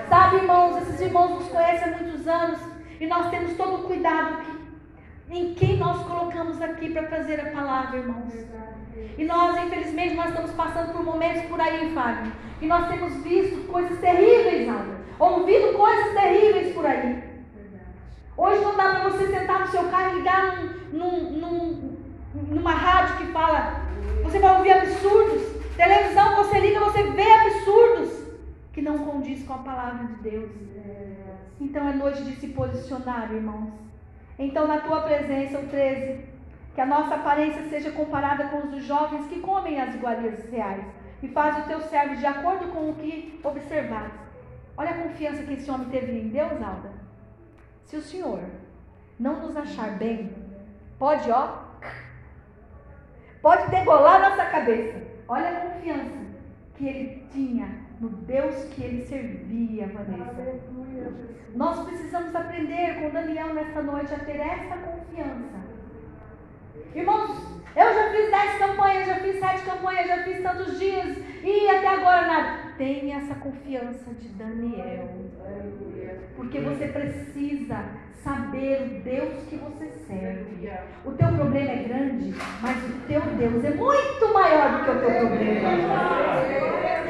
Sabe, 0.08 0.38
irmãos, 0.38 0.82
esses 0.82 1.00
irmãos 1.00 1.30
nos 1.38 1.48
conhecem 1.48 1.94
há 1.94 1.96
muitos 1.96 2.26
anos 2.26 2.58
e 2.98 3.06
nós 3.06 3.30
temos 3.30 3.56
todo 3.56 3.76
o 3.76 3.82
cuidado 3.84 4.46
em 5.30 5.54
quem 5.54 5.76
nós 5.76 6.02
colocamos 6.08 6.60
aqui 6.60 6.90
para 6.90 7.04
trazer 7.04 7.40
a 7.40 7.52
palavra, 7.52 7.98
irmãos. 7.98 8.34
E 9.16 9.24
nós, 9.24 9.64
infelizmente, 9.64 10.16
nós 10.16 10.30
estamos 10.30 10.50
passando 10.54 10.90
por 10.90 11.04
momentos 11.04 11.42
por 11.42 11.60
aí, 11.60 11.94
Fábio, 11.94 12.32
e 12.60 12.66
nós 12.66 12.88
temos 12.88 13.14
visto 13.22 13.64
coisas 13.68 13.96
terríveis, 14.00 14.68
Ana, 14.68 14.96
ouvido 15.20 15.78
coisas 15.78 16.14
terríveis 16.14 16.74
por 16.74 16.84
aí. 16.84 17.35
Hoje 18.36 18.62
não 18.62 18.76
dá 18.76 18.90
para 18.90 19.08
você 19.08 19.26
sentar 19.28 19.60
no 19.60 19.68
seu 19.68 19.84
carro 19.84 20.10
e 20.10 20.18
ligar 20.18 20.62
num, 20.92 21.30
num, 21.30 21.96
numa 22.34 22.72
rádio 22.72 23.16
que 23.16 23.32
fala. 23.32 23.80
Você 24.22 24.38
vai 24.38 24.56
ouvir 24.58 24.72
absurdos. 24.72 25.42
Televisão, 25.76 26.36
você 26.36 26.60
liga, 26.60 26.80
você 26.80 27.02
vê 27.02 27.30
absurdos 27.32 28.26
que 28.72 28.82
não 28.82 28.98
condiz 28.98 29.42
com 29.44 29.54
a 29.54 29.58
palavra 29.58 30.06
de 30.06 30.14
Deus. 30.16 30.50
Então 31.58 31.88
é 31.88 31.92
noite 31.94 32.22
de 32.24 32.36
se 32.36 32.48
posicionar, 32.48 33.32
irmãos. 33.32 33.72
Então, 34.38 34.66
na 34.66 34.80
tua 34.80 35.00
presença, 35.00 35.58
o 35.58 35.66
13, 35.66 36.20
que 36.74 36.80
a 36.80 36.86
nossa 36.86 37.14
aparência 37.14 37.62
seja 37.70 37.90
comparada 37.90 38.48
com 38.48 38.58
os 38.58 38.70
dos 38.70 38.84
jovens 38.84 39.26
que 39.28 39.40
comem 39.40 39.80
as 39.80 39.94
iguarias 39.94 40.44
reais, 40.50 40.84
e 41.22 41.28
faz 41.28 41.64
o 41.64 41.68
teu 41.68 41.80
servo 41.80 42.16
de 42.16 42.26
acordo 42.26 42.66
com 42.66 42.90
o 42.90 42.94
que 42.94 43.40
observares. 43.42 44.12
Olha 44.76 44.90
a 44.90 45.02
confiança 45.02 45.42
que 45.42 45.54
esse 45.54 45.70
homem 45.70 45.88
teve 45.88 46.12
em 46.12 46.28
Deus, 46.28 46.52
Alda. 46.52 46.95
Se 47.86 47.96
o 47.96 48.02
Senhor 48.02 48.40
não 49.18 49.40
nos 49.46 49.56
achar 49.56 49.96
bem, 49.96 50.34
pode, 50.98 51.30
ó, 51.30 51.58
pode 53.40 53.70
degolar 53.70 54.20
nossa 54.20 54.44
cabeça. 54.46 55.00
Olha 55.28 55.48
a 55.50 55.60
confiança 55.60 56.16
que 56.74 56.88
ele 56.88 57.26
tinha 57.32 57.68
no 58.00 58.08
Deus 58.08 58.64
que 58.74 58.82
ele 58.82 59.06
servia, 59.06 59.86
Vanessa. 59.86 60.60
Nós 61.54 61.78
precisamos 61.86 62.34
aprender 62.34 63.00
com 63.00 63.10
Daniel 63.10 63.54
nesta 63.54 63.80
noite 63.82 64.12
a 64.12 64.18
ter 64.18 64.40
essa 64.40 64.76
confiança. 64.78 65.64
Irmãos, 66.92 67.60
eu 67.76 67.94
já 67.94 68.10
fiz 68.10 68.30
dez 68.32 68.58
campanhas, 68.58 69.06
já 69.06 69.14
fiz 69.20 69.38
sete 69.38 69.64
campanhas, 69.64 70.08
já 70.08 70.24
fiz 70.24 70.42
tantos 70.42 70.78
dias 70.80 71.18
e 71.44 71.68
até 71.70 71.86
agora 71.86 72.26
nada. 72.26 72.74
Tenha 72.76 73.18
essa 73.18 73.36
confiança 73.36 74.12
de 74.14 74.28
Daniel. 74.30 75.08
Porque 76.36 76.60
você 76.60 76.86
precisa 76.88 77.84
saber 78.22 78.82
o 78.82 79.02
Deus 79.02 79.44
que 79.48 79.56
você 79.56 79.90
serve. 80.06 80.70
O 81.04 81.12
teu 81.12 81.28
problema 81.28 81.70
é 81.70 81.84
grande, 81.88 82.34
mas 82.60 82.76
o 82.84 82.92
teu 83.06 83.20
Deus 83.20 83.64
é 83.64 83.70
muito 83.70 84.34
maior 84.34 84.72
do 84.72 84.84
que 84.84 84.90
o 84.90 85.00
teu 85.00 85.10
problema. 85.20 85.68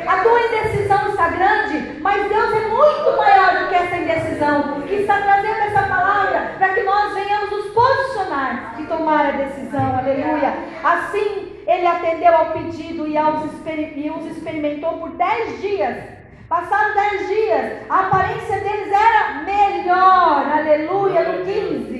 A 0.07 0.23
tua 0.23 0.41
indecisão 0.41 1.09
está 1.09 1.29
grande, 1.29 2.01
mas 2.01 2.29
Deus 2.29 2.53
é 2.53 2.69
muito 2.69 3.17
maior 3.17 3.59
do 3.59 3.69
que 3.69 3.75
essa 3.75 3.97
indecisão. 3.97 4.83
Que 4.83 4.95
está 4.95 5.21
trazendo 5.21 5.61
essa 5.61 5.83
palavra 5.89 6.53
para 6.59 6.75
que 6.75 6.83
nós 6.83 7.15
venhamos 7.15 7.51
nos 7.51 7.73
posicionar 7.73 8.77
e 8.79 8.87
tomar 8.87 9.27
a 9.27 9.31
decisão. 9.33 9.97
Aleluia. 9.99 10.55
Assim, 10.85 11.57
ele 11.67 11.87
atendeu 11.87 12.35
ao 12.35 12.53
pedido 12.53 13.09
e, 13.09 13.17
aos, 13.17 13.43
e 13.67 14.11
os 14.11 14.37
experimentou 14.37 14.99
por 14.99 15.11
dez 15.11 15.61
dias. 15.61 16.16
Passaram 16.49 16.95
dez 16.95 17.27
dias, 17.27 17.83
a 17.91 18.01
aparência 18.07 18.61
deles 18.61 18.93
era 18.93 19.43
melhor, 19.43 20.47
aleluia, 20.47 21.25
no 21.25 21.45
15. 21.45 21.97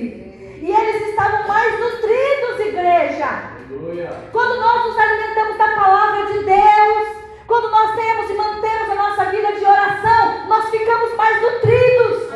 E 0.61 0.71
eles 0.71 1.09
estavam 1.09 1.45
mais 1.47 1.77
nutridos, 1.77 2.59
igreja. 2.59 3.27
Aleluia. 3.57 4.09
Quando 4.31 4.61
nós 4.61 4.85
nos 4.85 4.97
alimentamos 4.97 5.57
da 5.57 5.67
palavra 5.75 6.25
de 6.27 6.45
Deus, 6.45 7.07
quando 7.45 7.71
nós 7.71 7.95
temos 7.95 8.29
e 8.29 8.33
mantemos 8.35 8.89
a 8.89 8.95
nossa 8.95 9.25
vida 9.25 9.51
de 9.51 9.65
oração, 9.65 10.47
nós 10.47 10.69
ficamos 10.69 11.13
mais 11.15 11.41
nutridos. 11.41 12.29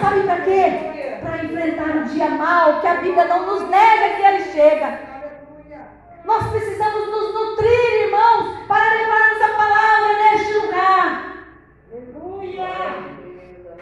Sabe 0.00 0.20
para 0.22 0.40
quê? 0.42 1.18
Para 1.20 1.44
enfrentar 1.44 1.96
o 1.96 2.04
dia 2.04 2.28
mal, 2.28 2.80
que 2.80 2.86
a 2.86 2.94
Bíblia 2.94 3.24
não 3.24 3.46
nos 3.46 3.68
nega 3.68 4.16
que 4.16 4.22
ele 4.22 4.44
chega. 4.52 5.14
Nós 6.24 6.46
precisamos 6.46 7.10
nos 7.10 7.34
nutrir, 7.34 8.06
irmãos, 8.06 8.66
para 8.66 8.94
levarmos 8.94 9.42
a 9.42 9.48
palavra 9.48 10.14
neste 10.16 10.54
lugar. 10.54 11.34
Aleluia! 11.92 12.70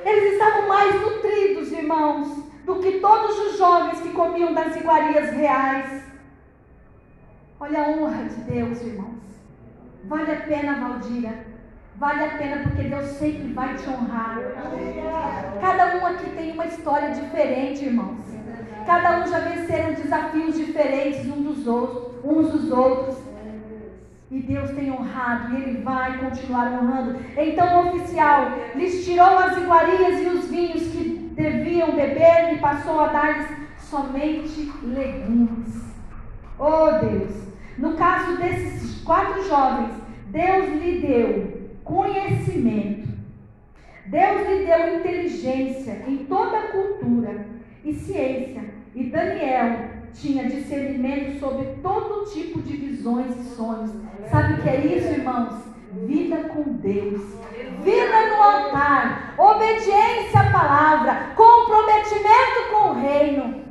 Eles 0.04 0.32
estavam 0.32 0.66
mais 0.66 1.00
nutridos, 1.00 1.70
irmãos, 1.70 2.26
do 2.64 2.80
que 2.80 2.98
todos 2.98 3.38
os 3.38 3.58
jovens 3.58 4.00
que 4.00 4.08
comiam 4.32 4.54
das 4.54 4.74
iguarias 4.76 5.30
reais. 5.30 6.02
Olha 7.60 7.82
a 7.82 7.88
honra 7.90 8.24
de 8.24 8.36
Deus, 8.50 8.80
irmãos. 8.80 9.20
Vale 10.04 10.32
a 10.32 10.40
pena, 10.40 10.80
Valdira. 10.80 11.52
Vale 11.96 12.24
a 12.24 12.38
pena 12.38 12.62
porque 12.62 12.88
Deus 12.88 13.06
sempre 13.10 13.52
vai 13.52 13.74
te 13.74 13.88
honrar. 13.90 14.38
Cada 15.60 15.98
um 15.98 16.06
aqui 16.06 16.30
tem 16.30 16.52
uma 16.52 16.64
história 16.64 17.10
diferente, 17.10 17.84
irmãos. 17.84 18.24
Cada 18.86 19.20
um 19.20 19.26
já 19.26 19.38
venceram 19.40 19.92
desafios 19.92 20.56
diferentes 20.56 21.26
um 21.26 21.42
dos 21.42 21.66
outros, 21.66 22.24
uns 22.24 22.50
dos 22.50 22.72
outros. 22.72 23.18
E 24.30 24.40
Deus 24.40 24.70
tem 24.70 24.90
honrado 24.90 25.54
e 25.54 25.62
Ele 25.62 25.82
vai 25.82 26.18
continuar 26.18 26.72
honrando. 26.72 27.20
Então 27.36 27.84
o 27.84 27.88
oficial 27.88 28.50
lhes 28.74 29.04
tirou 29.04 29.38
as 29.38 29.58
iguarias 29.58 30.20
e 30.22 30.26
os 30.28 30.48
vinhos 30.48 30.84
que 30.84 31.30
deviam 31.34 31.92
beber 31.92 32.54
e 32.54 32.58
passou 32.58 32.98
a 32.98 33.08
dar-lhes 33.08 33.61
somente 33.92 34.72
legumes. 34.82 35.84
Oh 36.58 36.92
Deus! 37.04 37.30
No 37.76 37.92
caso 37.94 38.38
desses 38.38 39.02
quatro 39.02 39.46
jovens, 39.46 39.92
Deus 40.28 40.82
lhe 40.82 41.00
deu 41.00 41.70
conhecimento. 41.84 43.08
Deus 44.06 44.48
lhe 44.48 44.64
deu 44.64 44.98
inteligência 44.98 46.04
em 46.08 46.24
toda 46.24 46.58
a 46.58 46.68
cultura 46.68 47.46
e 47.84 47.92
ciência. 47.92 48.64
E 48.94 49.04
Daniel 49.04 49.90
tinha 50.14 50.48
discernimento 50.48 51.38
sobre 51.38 51.66
todo 51.82 52.30
tipo 52.32 52.62
de 52.62 52.74
visões 52.74 53.36
e 53.38 53.44
sonhos. 53.54 53.90
Sabe 54.30 54.54
o 54.54 54.62
que 54.62 54.68
é 54.70 54.86
isso, 54.86 55.08
irmãos? 55.08 55.64
Vida 56.06 56.44
com 56.44 56.62
Deus, 56.62 57.20
vida 57.84 58.30
no 58.30 58.42
altar, 58.42 59.34
obediência 59.36 60.40
à 60.40 60.50
palavra, 60.50 61.34
comprometimento 61.36 62.70
com 62.70 62.88
o 62.88 62.94
reino. 62.94 63.62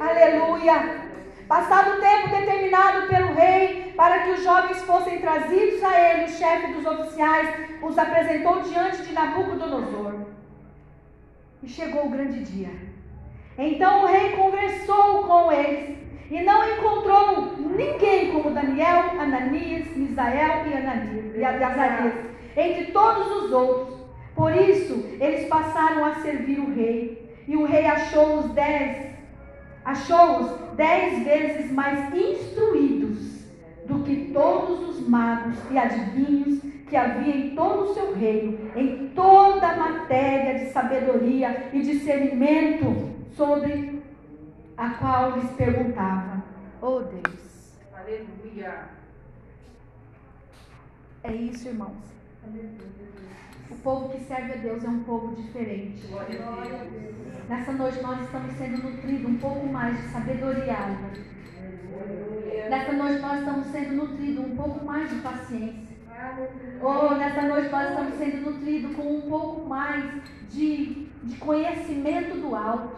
Aleluia. 0.00 1.10
Passado 1.70 1.98
o 1.98 2.00
tempo 2.00 2.28
determinado 2.30 3.06
pelo 3.06 3.32
rei 3.32 3.92
para 3.96 4.24
que 4.24 4.30
os 4.30 4.42
jovens 4.42 4.82
fossem 4.82 5.20
trazidos 5.20 5.80
a 5.84 6.00
ele, 6.00 6.24
o 6.24 6.28
chefe 6.28 6.72
dos 6.72 6.84
oficiais 6.84 7.48
os 7.80 7.96
apresentou 7.96 8.60
diante 8.62 9.02
de 9.02 9.12
Nabucodonosor. 9.12 10.14
E 11.62 11.68
chegou 11.68 12.06
o 12.06 12.10
grande 12.10 12.40
dia 12.40 12.70
Então 13.56 14.02
o 14.02 14.06
rei 14.06 14.32
conversou 14.32 15.22
com 15.22 15.52
eles 15.52 15.96
e 16.28 16.42
não 16.42 16.68
encontrou 16.68 17.54
ninguém 17.56 18.32
como 18.32 18.50
Daniel, 18.50 19.12
Ananias, 19.20 19.96
Misael 19.96 20.66
e 20.66 20.74
Ananias, 20.74 21.36
e 21.36 21.44
Azarias, 21.44 22.14
entre 22.56 22.86
todos 22.86 23.44
os 23.44 23.52
outros. 23.52 23.96
Por 24.34 24.52
isso, 24.56 25.08
eles 25.20 25.46
passaram 25.46 26.04
a 26.04 26.16
servir 26.16 26.58
o 26.58 26.74
rei. 26.74 27.32
E 27.46 27.56
o 27.56 27.64
rei 27.64 27.86
achou-os 27.86 28.50
dez, 28.54 29.10
achou-os 29.84 30.76
dez 30.76 31.24
vezes 31.24 31.70
mais 31.72 32.14
instruídos 32.14 33.44
do 33.86 34.02
que 34.04 34.30
todos 34.32 34.88
os 34.88 35.08
magos 35.08 35.56
e 35.70 35.78
adivinhos 35.78 36.60
que 36.88 36.96
havia 36.96 37.36
em 37.36 37.54
todo 37.54 37.84
o 37.84 37.94
seu 37.94 38.14
reino, 38.14 38.70
em 38.76 39.08
toda 39.08 39.68
a 39.68 39.76
matéria 39.76 40.58
de 40.58 40.72
sabedoria 40.72 41.70
e 41.72 41.80
discernimento 41.82 43.10
sobre 43.36 44.02
a 44.76 44.90
qual 44.90 45.38
lhes 45.38 45.50
perguntava. 45.52 46.42
Oh 46.82 47.00
Deus. 47.00 47.78
Aleluia. 47.94 48.88
É 51.22 51.32
isso, 51.32 51.68
irmãos. 51.68 52.10
O 53.70 53.74
povo 53.82 54.08
que 54.10 54.20
serve 54.24 54.52
a 54.52 54.56
Deus 54.56 54.84
é 54.84 54.88
um 54.88 55.04
povo 55.04 55.34
diferente. 55.36 56.06
Nessa 57.48 57.72
noite 57.72 58.02
nós 58.02 58.20
estamos 58.20 58.52
sendo 58.56 58.82
nutridos 58.82 59.30
um 59.30 59.38
pouco 59.38 59.66
mais 59.66 59.96
de 59.96 60.08
sabedoria. 60.08 60.76
Nessa 62.68 62.92
noite 62.92 63.20
nós 63.20 63.38
estamos 63.38 63.66
sendo 63.68 63.94
nutridos 63.94 64.44
um 64.44 64.56
pouco 64.56 64.84
mais 64.84 65.10
de 65.10 65.16
paciência. 65.16 65.90
Oh, 66.82 67.14
nessa 67.14 67.42
noite 67.42 67.70
nós 67.70 67.88
estamos 67.88 68.14
sendo 68.18 68.50
nutridos 68.50 68.96
com 68.96 69.16
um 69.16 69.20
pouco 69.22 69.68
mais 69.68 70.22
de, 70.50 71.08
de 71.24 71.36
conhecimento 71.38 72.38
do 72.40 72.54
alto. 72.54 72.96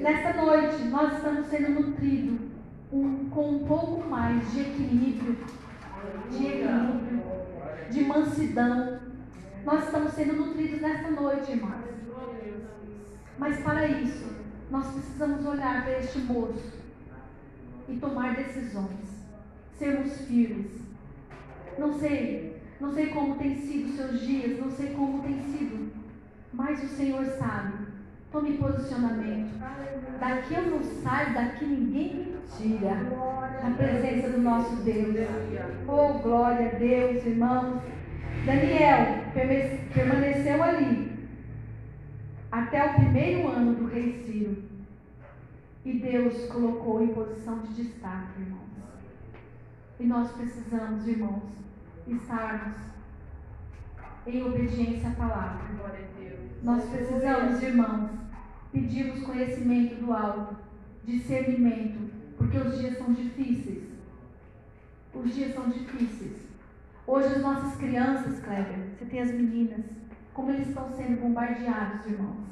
Nessa 0.00 0.32
noite 0.42 0.84
nós 0.84 1.16
estamos 1.16 1.46
sendo 1.46 1.70
nutridos 1.70 2.40
um, 2.92 3.28
com 3.30 3.50
um 3.50 3.58
pouco 3.66 4.08
mais 4.08 4.50
de 4.52 4.60
equilíbrio, 4.60 5.36
de 6.30 6.46
equilíbrio, 6.46 7.22
de 7.90 8.04
mansidão. 8.04 9.09
Nós 9.64 9.84
estamos 9.84 10.12
sendo 10.12 10.36
nutridos 10.36 10.80
nessa 10.80 11.10
noite, 11.10 11.52
irmãos. 11.52 11.84
Mas 13.38 13.62
para 13.62 13.86
isso, 13.86 14.28
nós 14.70 14.86
precisamos 14.92 15.44
olhar 15.46 15.82
para 15.82 15.98
este 15.98 16.18
moço 16.18 16.80
e 17.88 17.96
tomar 17.96 18.36
decisões, 18.36 19.08
sermos 19.78 20.20
firmes 20.22 20.80
não 21.80 21.92
sei, 21.94 22.60
não 22.78 22.92
sei 22.92 23.06
como 23.06 23.36
tem 23.36 23.56
sido 23.56 23.96
seus 23.96 24.20
dias, 24.20 24.60
não 24.60 24.70
sei 24.70 24.90
como 24.90 25.22
tem 25.22 25.40
sido, 25.40 25.90
mas 26.52 26.82
o 26.82 26.88
Senhor 26.88 27.24
sabe. 27.24 27.90
Tome 28.30 28.58
posicionamento. 28.58 29.58
Daqui 30.20 30.54
eu 30.54 30.70
não 30.70 30.84
saio, 30.84 31.34
daqui 31.34 31.64
ninguém 31.64 32.14
me 32.14 32.36
tira. 32.56 32.94
Na 33.60 33.70
presença 33.76 34.28
do 34.28 34.40
nosso 34.40 34.76
Deus. 34.76 35.16
Oh, 35.88 36.18
glória 36.20 36.68
a 36.68 36.78
Deus, 36.78 37.26
irmãos. 37.26 37.82
Daniel 38.44 39.24
permaneceu 39.92 40.62
ali 40.62 41.28
até 42.50 42.84
o 42.84 42.94
primeiro 42.94 43.48
ano 43.48 43.74
do 43.74 43.86
rei 43.86 44.24
Ciro. 44.24 44.62
E 45.84 45.92
Deus 45.98 46.46
colocou 46.46 47.02
em 47.02 47.08
posição 47.08 47.58
de 47.60 47.74
destaque, 47.74 48.40
irmãos. 48.40 48.70
E 49.98 50.04
nós 50.04 50.32
precisamos, 50.32 51.06
irmãos, 51.06 51.42
estarmos 52.06 52.76
em 54.26 54.42
obediência 54.42 55.08
à 55.08 55.12
palavra. 55.12 55.70
Nós 56.62 56.84
precisamos, 56.90 57.62
irmãos, 57.62 58.10
pedirmos 58.72 59.22
conhecimento 59.22 59.94
do 59.96 60.12
alto, 60.12 60.56
discernimento, 61.04 62.10
porque 62.36 62.58
os 62.58 62.78
dias 62.78 62.98
são 62.98 63.12
difíceis. 63.12 63.84
Os 65.14 65.34
dias 65.34 65.54
são 65.54 65.68
difíceis. 65.70 66.49
Hoje 67.12 67.26
as 67.26 67.42
nossas 67.42 67.74
crianças, 67.74 68.38
Kleber, 68.38 68.78
você 68.96 69.04
tem 69.04 69.20
as 69.20 69.32
meninas, 69.32 69.84
como 70.32 70.52
eles 70.52 70.68
estão 70.68 70.88
sendo 70.90 71.20
bombardeados, 71.20 72.06
irmãos. 72.06 72.46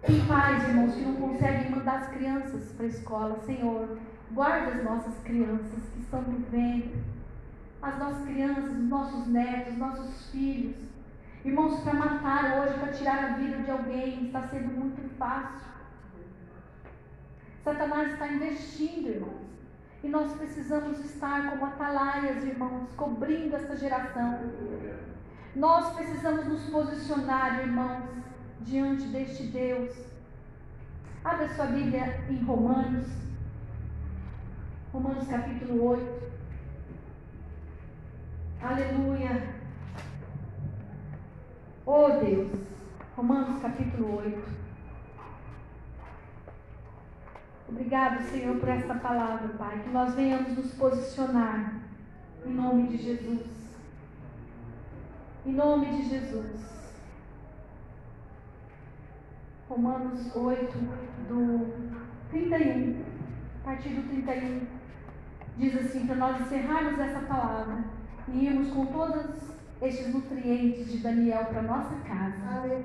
Tem 0.00 0.26
pais, 0.26 0.66
irmãos, 0.66 0.94
que 0.94 1.02
não 1.02 1.16
conseguem 1.16 1.70
mandar 1.70 1.98
as 1.98 2.08
crianças 2.08 2.72
para 2.72 2.86
a 2.86 2.88
escola. 2.88 3.38
Senhor, 3.44 3.98
guarda 4.32 4.70
as 4.70 4.82
nossas 4.82 5.12
crianças 5.24 5.78
que 5.92 6.00
estão 6.00 6.22
no 6.22 6.42
as 7.82 7.98
nossas 7.98 8.24
crianças, 8.24 8.64
os 8.64 8.88
nossos 8.88 9.26
netos, 9.26 9.74
os 9.74 9.78
nossos 9.78 10.30
filhos. 10.30 10.76
Irmãos, 11.44 11.80
para 11.80 11.92
matar 11.92 12.62
hoje, 12.62 12.78
para 12.78 12.92
tirar 12.94 13.24
a 13.24 13.36
vida 13.36 13.58
de 13.58 13.70
alguém, 13.70 14.24
está 14.24 14.48
sendo 14.48 14.68
muito 14.68 15.06
fácil. 15.18 15.68
Satanás 17.62 18.12
está 18.12 18.26
investindo, 18.26 19.10
irmãos. 19.10 19.53
E 20.04 20.08
nós 20.08 20.32
precisamos 20.36 21.02
estar 21.02 21.50
como 21.50 21.64
atalaias, 21.64 22.44
irmãos, 22.44 22.90
cobrindo 22.94 23.56
essa 23.56 23.74
geração. 23.74 24.38
Nós 25.56 25.94
precisamos 25.94 26.46
nos 26.46 26.68
posicionar, 26.68 27.60
irmãos, 27.60 28.04
diante 28.60 29.06
deste 29.06 29.44
Deus. 29.44 29.96
Abra 31.24 31.48
sua 31.54 31.66
Bíblia 31.66 32.22
em 32.28 32.36
Romanos, 32.44 33.06
Romanos 34.92 35.26
capítulo 35.26 35.82
8. 35.82 36.24
Aleluia. 38.60 39.54
Oh 41.86 42.08
Deus. 42.20 42.52
Romanos 43.16 43.62
capítulo 43.62 44.18
8. 44.18 44.63
Obrigado, 47.68 48.22
Senhor, 48.30 48.56
por 48.58 48.68
esta 48.68 48.94
palavra, 48.94 49.48
Pai. 49.56 49.80
Que 49.82 49.90
nós 49.90 50.14
venhamos 50.14 50.56
nos 50.56 50.72
posicionar 50.74 51.80
em 52.44 52.52
nome 52.52 52.88
de 52.88 52.98
Jesus. 52.98 53.46
Em 55.46 55.52
nome 55.52 55.86
de 55.86 56.08
Jesus. 56.08 56.74
Romanos 59.68 60.36
8, 60.36 60.78
do 61.28 61.66
31, 62.30 63.02
a 63.62 63.64
partir 63.64 63.88
do 63.90 64.08
31, 64.08 64.66
diz 65.56 65.74
assim: 65.76 66.06
para 66.06 66.16
nós 66.16 66.40
encerrarmos 66.40 67.00
essa 67.00 67.20
palavra 67.20 67.84
e 68.28 68.46
irmos 68.46 68.68
com 68.70 68.86
todos 68.86 69.54
estes 69.80 70.12
nutrientes 70.12 70.92
de 70.92 70.98
Daniel 70.98 71.46
para 71.46 71.62
nossa 71.62 71.94
casa. 72.06 72.84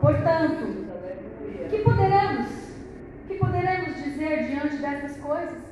Portanto, 0.00 0.64
que 1.70 1.78
poderemos, 1.78 1.78
que 1.78 1.78
poderemos 1.78 2.59
dizer 4.02 4.46
diante 4.48 4.76
dessas 4.76 5.16
coisas? 5.18 5.70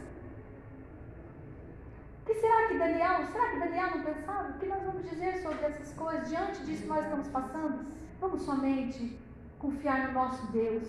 que 2.28 2.34
será 2.34 2.68
que 2.68 2.76
Daniel, 2.76 3.26
será 3.32 3.48
que 3.48 3.58
Daniel 3.58 3.88
não 3.96 4.04
pensava? 4.04 4.50
O 4.50 4.58
que 4.58 4.66
nós 4.66 4.82
vamos 4.82 5.08
dizer 5.08 5.42
sobre 5.42 5.64
essas 5.64 5.94
coisas 5.94 6.28
diante 6.28 6.62
disso 6.64 6.82
que 6.82 6.88
nós 6.88 7.04
estamos 7.04 7.26
passando? 7.28 7.86
Vamos 8.20 8.42
somente 8.42 9.18
confiar 9.58 10.08
no 10.08 10.12
nosso 10.12 10.46
Deus. 10.52 10.86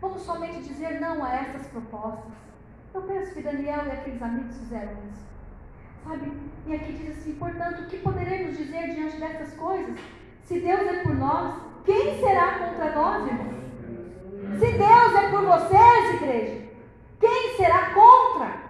Vamos 0.00 0.22
somente 0.22 0.62
dizer 0.62 0.98
não 0.98 1.22
a 1.22 1.34
essas 1.34 1.66
propostas. 1.66 2.32
Eu 2.94 3.02
penso 3.02 3.34
que 3.34 3.42
Daniel 3.42 3.86
e 3.86 3.90
aqueles 3.90 4.22
amigos 4.22 4.56
fizeram 4.56 4.92
isso. 5.10 5.26
Sabe? 6.04 6.32
E 6.66 6.74
aqui 6.74 6.92
diz 6.94 7.18
assim: 7.18 7.34
portanto, 7.34 7.82
o 7.82 7.86
que 7.86 7.98
poderemos 7.98 8.56
dizer 8.56 8.94
diante 8.94 9.18
dessas 9.18 9.52
coisas? 9.54 9.98
Se 10.44 10.58
Deus 10.58 10.80
é 10.80 11.02
por 11.02 11.14
nós, 11.16 11.60
quem 11.84 12.18
será 12.18 12.58
contra 12.58 12.94
nós, 12.94 13.26
irmãos? 13.26 13.58
Se 14.58 14.72
Deus 14.72 15.14
é 15.14 15.30
por 15.30 15.42
vocês, 15.44 16.14
igreja, 16.14 16.67
quem 17.20 17.56
será 17.56 17.90
contra? 17.90 18.68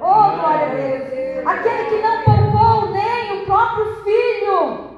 Oh, 0.00 0.38
glória 0.38 0.66
a 0.66 0.74
Deus! 0.74 1.46
Aquele 1.46 1.84
que 1.84 2.02
não 2.02 2.22
poupou 2.22 2.90
nem 2.90 3.42
o 3.42 3.46
próprio 3.46 4.02
filho, 4.02 4.90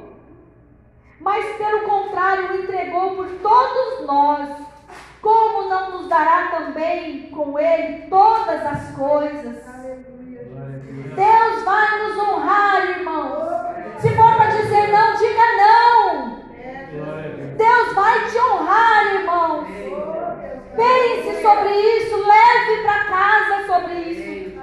mas 1.20 1.56
pelo 1.56 1.80
contrário 1.82 2.52
o 2.52 2.62
entregou 2.62 3.16
por 3.16 3.28
todos 3.42 4.06
nós, 4.06 4.48
como 5.20 5.68
não 5.68 5.90
nos 5.90 6.08
dará 6.08 6.48
também 6.48 7.30
com 7.30 7.58
ele 7.58 8.06
todas 8.08 8.64
as 8.64 8.96
coisas? 8.96 9.56
Deus 11.16 11.64
vai 11.64 11.98
nos 11.98 12.18
honrar, 12.18 12.90
irmãos. 12.90 14.00
Se 14.00 14.08
for 14.10 14.36
para 14.36 14.50
dizer 14.50 14.88
não, 14.92 15.16
diga 15.16 15.46
não. 15.56 16.36
Deus 17.56 17.94
vai 17.94 18.30
te 18.30 18.38
honrar, 18.38 19.14
irmãos. 19.14 19.66
Pense 20.76 21.35
sobre 21.46 21.70
isso, 21.70 22.16
leve 22.16 22.82
para 22.82 23.04
casa 23.04 23.66
sobre 23.66 23.94
isso. 23.94 24.56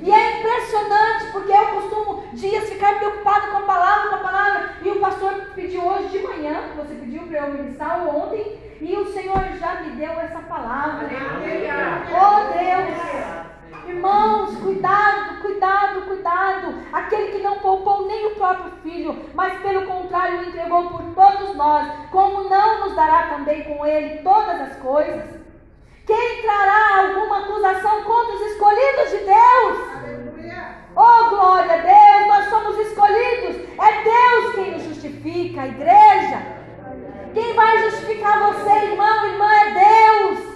E 0.00 0.12
é 0.12 0.38
impressionante, 0.38 1.32
porque 1.32 1.50
eu 1.50 1.66
costumo 1.68 2.24
dias 2.34 2.68
ficar 2.68 2.98
preocupado 2.98 3.48
com 3.48 3.58
a 3.58 3.62
palavra, 3.62 4.10
com 4.10 4.16
a 4.16 4.18
palavra. 4.18 4.70
E 4.82 4.90
o 4.90 5.00
pastor 5.00 5.32
pediu 5.54 5.82
hoje 5.82 6.08
de 6.08 6.18
manhã, 6.18 6.62
você 6.76 6.94
pediu 6.94 7.22
para 7.22 7.38
eu 7.38 7.52
ministrar 7.54 8.06
ontem, 8.06 8.58
e 8.80 8.94
o 8.94 9.12
Senhor 9.12 9.40
já 9.58 9.80
me 9.80 9.90
deu 9.96 10.12
essa 10.12 10.40
palavra. 10.40 11.08
Oh 12.12 12.52
Deus! 12.52 13.88
Irmãos, 13.88 14.56
cuidado, 14.58 15.40
cuidado, 15.42 16.02
cuidado. 16.02 16.74
Aquele 16.92 17.32
que 17.32 17.42
não 17.42 17.58
poupou 17.58 18.06
nem 18.06 18.26
o 18.26 18.34
próprio 18.36 18.72
filho, 18.82 19.24
mas 19.34 19.58
pelo 19.60 19.86
contrário 19.86 20.40
o 20.40 20.44
entregou 20.44 20.90
por 20.90 21.02
todos 21.14 21.56
nós, 21.56 21.92
como 22.10 22.48
não 22.48 22.84
nos 22.84 22.94
dará 22.94 23.28
também 23.30 23.64
com 23.64 23.84
ele 23.84 24.22
todas 24.22 24.60
as 24.60 24.76
coisas? 24.76 25.43
Quem 26.06 26.42
trará 26.42 26.98
alguma 26.98 27.38
acusação 27.38 28.02
contra 28.02 28.34
os 28.34 28.40
escolhidos 28.42 29.10
de 29.10 29.18
Deus? 29.18 29.94
Oh, 30.96 31.28
glória 31.30 31.72
a 31.72 31.76
Deus, 31.78 32.28
nós 32.28 32.50
somos 32.50 32.78
escolhidos. 32.78 33.56
É 33.78 34.02
Deus 34.02 34.54
quem 34.54 34.70
nos 34.72 34.82
justifica, 34.84 35.62
a 35.62 35.66
igreja. 35.66 36.42
Quem 37.32 37.54
vai 37.54 37.78
justificar 37.78 38.38
você, 38.52 38.70
irmão, 38.70 39.26
irmã, 39.26 39.50
é 39.52 39.70
Deus. 39.72 40.54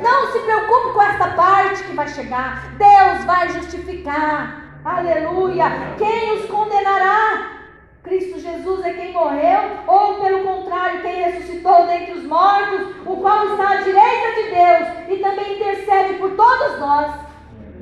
Não 0.00 0.32
se 0.32 0.38
preocupe 0.38 0.94
com 0.94 1.02
essa 1.02 1.28
parte 1.28 1.82
que 1.82 1.94
vai 1.94 2.08
chegar. 2.08 2.76
Deus 2.78 3.24
vai 3.24 3.48
justificar. 3.48 4.80
Aleluia. 4.84 5.66
Quem 5.98 6.38
os 6.38 6.48
condenará? 6.48 7.59
Cristo 8.02 8.40
Jesus 8.40 8.84
é 8.84 8.94
quem 8.94 9.12
morreu, 9.12 9.60
ou 9.86 10.14
pelo 10.14 10.42
contrário, 10.42 11.02
quem 11.02 11.22
ressuscitou 11.22 11.86
dentre 11.86 12.12
os 12.12 12.24
mortos, 12.24 12.96
o 13.04 13.16
qual 13.16 13.46
está 13.48 13.70
à 13.70 13.76
direita 13.76 14.34
de 14.36 14.50
Deus 14.54 15.10
e 15.10 15.16
também 15.22 15.54
intercede 15.54 16.14
por 16.14 16.30
todos 16.30 16.78
nós. 16.78 17.12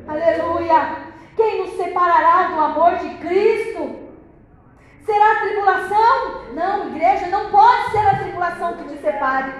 Aleluia. 0.08 0.96
Quem 1.36 1.62
nos 1.62 1.76
separará 1.76 2.48
do 2.48 2.60
amor 2.60 2.96
de 2.96 3.10
Cristo? 3.18 4.08
Será 5.06 5.32
a 5.32 5.40
tribulação? 5.40 6.52
Não, 6.52 6.88
igreja, 6.88 7.28
não 7.28 7.50
pode 7.50 7.92
ser 7.92 8.06
a 8.06 8.18
tribulação 8.18 8.76
que 8.76 8.84
te 8.88 9.00
separe. 9.00 9.52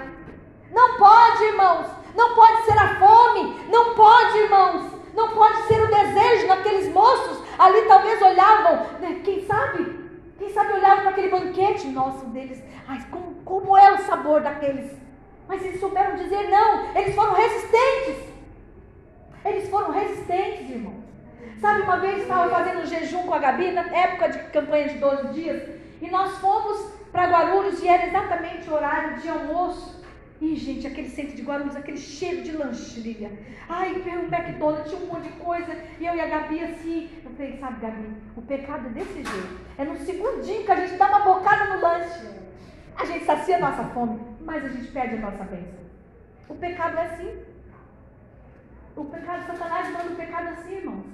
Não 0.71 0.97
pode, 0.97 1.43
irmãos. 1.45 1.87
Não 2.15 2.35
pode 2.35 2.63
ser 2.63 2.77
a 2.77 2.95
fome. 2.99 3.61
Não 3.69 3.95
pode, 3.95 4.37
irmãos. 4.39 4.83
Não 5.15 5.29
pode 5.29 5.57
ser 5.67 5.81
o 5.81 5.87
desejo 5.87 6.47
daqueles 6.47 6.91
moços. 6.93 7.41
Ali 7.57 7.81
talvez 7.83 8.21
olhavam, 8.21 8.85
né, 8.99 9.21
quem 9.23 9.45
sabe? 9.45 9.98
Quem 10.39 10.49
sabe 10.51 10.71
olhavam 10.71 11.01
para 11.01 11.09
aquele 11.11 11.29
banquete 11.29 11.87
nosso 11.87 12.25
deles. 12.27 12.63
Ai, 12.87 13.05
como, 13.11 13.35
como 13.43 13.77
é 13.77 13.93
o 13.93 13.97
sabor 13.99 14.41
daqueles? 14.41 14.89
Mas 15.47 15.63
eles 15.63 15.81
souberam 15.81 16.15
dizer 16.15 16.49
não. 16.49 16.95
Eles 16.95 17.13
foram 17.13 17.33
resistentes. 17.33 18.29
Eles 19.43 19.69
foram 19.69 19.91
resistentes, 19.91 20.69
irmãos. 20.69 21.03
Sabe, 21.59 21.81
uma 21.81 21.97
vez 21.97 22.21
estava 22.21 22.49
fazendo 22.49 22.81
um 22.81 22.85
jejum 22.85 23.23
com 23.23 23.33
a 23.33 23.39
Gabi, 23.39 23.71
na 23.71 23.81
época 23.81 24.29
de 24.29 24.39
campanha 24.49 24.87
de 24.87 24.97
12 24.97 25.27
dias, 25.33 25.69
e 26.01 26.09
nós 26.09 26.37
fomos 26.37 26.93
para 27.11 27.27
Guarulhos 27.27 27.81
e 27.83 27.87
era 27.87 28.07
exatamente 28.07 28.69
o 28.69 28.73
horário 28.73 29.19
de 29.19 29.27
almoço. 29.27 29.98
E, 30.41 30.55
gente, 30.55 30.87
aquele 30.87 31.09
centro 31.09 31.35
de 31.35 31.41
Guarulhos, 31.41 31.75
aquele 31.75 31.97
cheiro 31.97 32.41
de 32.43 32.53
lanche, 32.53 33.01
Lívia. 33.01 33.31
Ai, 33.67 33.91
um 33.91 34.33
McDonald's, 34.33 34.89
tinha 34.89 35.03
um 35.03 35.07
monte 35.07 35.23
de 35.23 35.33
coisa. 35.39 35.75
E 35.99 36.05
eu 36.05 36.15
e 36.15 36.21
a 36.21 36.27
Gabi 36.27 36.63
assim. 36.63 37.09
Eu 37.25 37.31
falei, 37.31 37.57
sabe, 37.57 37.81
Gabi, 37.81 38.13
o 38.37 38.41
pecado 38.41 38.87
é 38.87 38.89
desse 38.91 39.15
jeito. 39.15 39.59
É 39.77 39.83
no 39.83 39.97
segundinho 39.97 40.63
que 40.63 40.71
a 40.71 40.85
gente 40.85 40.97
dá 40.97 41.07
uma 41.09 41.19
bocada 41.19 41.75
no 41.75 41.81
lanche. 41.81 42.29
A 42.95 43.05
gente 43.05 43.25
sacia 43.25 43.57
a 43.57 43.59
nossa 43.59 43.83
fome, 43.89 44.19
mas 44.41 44.63
a 44.63 44.69
gente 44.69 44.91
perde 44.91 45.15
a 45.15 45.21
nossa 45.21 45.43
bênção. 45.43 45.79
O 46.47 46.55
pecado 46.55 46.97
é 46.97 47.05
assim. 47.05 47.39
O 48.95 49.05
pecado, 49.05 49.45
Satanás 49.45 49.91
manda 49.91 50.13
o 50.13 50.15
pecado 50.15 50.47
assim, 50.49 50.75
irmãos. 50.75 51.05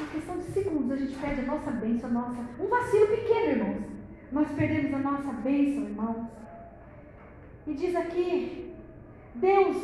Em 0.00 0.06
questão 0.06 0.38
de 0.38 0.44
segundos, 0.44 0.92
a 0.92 0.96
gente 0.96 1.14
perde 1.16 1.42
a 1.42 1.44
nossa 1.44 1.70
bênção, 1.70 2.08
a 2.08 2.12
nossa. 2.12 2.40
Um 2.58 2.68
vacilo 2.68 3.06
pequeno, 3.08 3.50
irmãos. 3.50 3.82
Nós 4.32 4.50
perdemos 4.52 4.94
a 4.94 4.98
nossa 4.98 5.32
bênção, 5.32 5.84
irmãos. 5.84 6.41
E 7.66 7.74
diz 7.74 7.94
aqui: 7.94 8.74
Deus, 9.34 9.76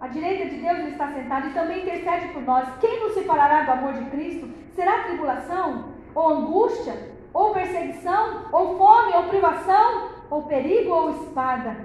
a 0.00 0.08
direita 0.08 0.48
de 0.48 0.60
Deus 0.60 0.78
está 0.88 1.12
sentado 1.12 1.48
e 1.48 1.52
também 1.52 1.82
intercede 1.82 2.28
por 2.28 2.42
nós. 2.42 2.68
Quem 2.80 3.00
nos 3.00 3.14
separará 3.14 3.62
do 3.62 3.72
amor 3.72 3.92
de 3.94 4.04
Cristo? 4.10 4.48
Será 4.74 5.04
tribulação? 5.04 5.92
Ou 6.14 6.28
angústia? 6.28 6.94
Ou 7.32 7.52
perseguição? 7.52 8.46
Ou 8.52 8.78
fome? 8.78 9.14
Ou 9.14 9.24
privação? 9.24 10.08
Ou 10.30 10.42
perigo? 10.42 10.90
Ou 10.90 11.10
espada? 11.10 11.76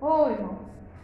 Oh, 0.00 0.28
irmãos, 0.28 0.58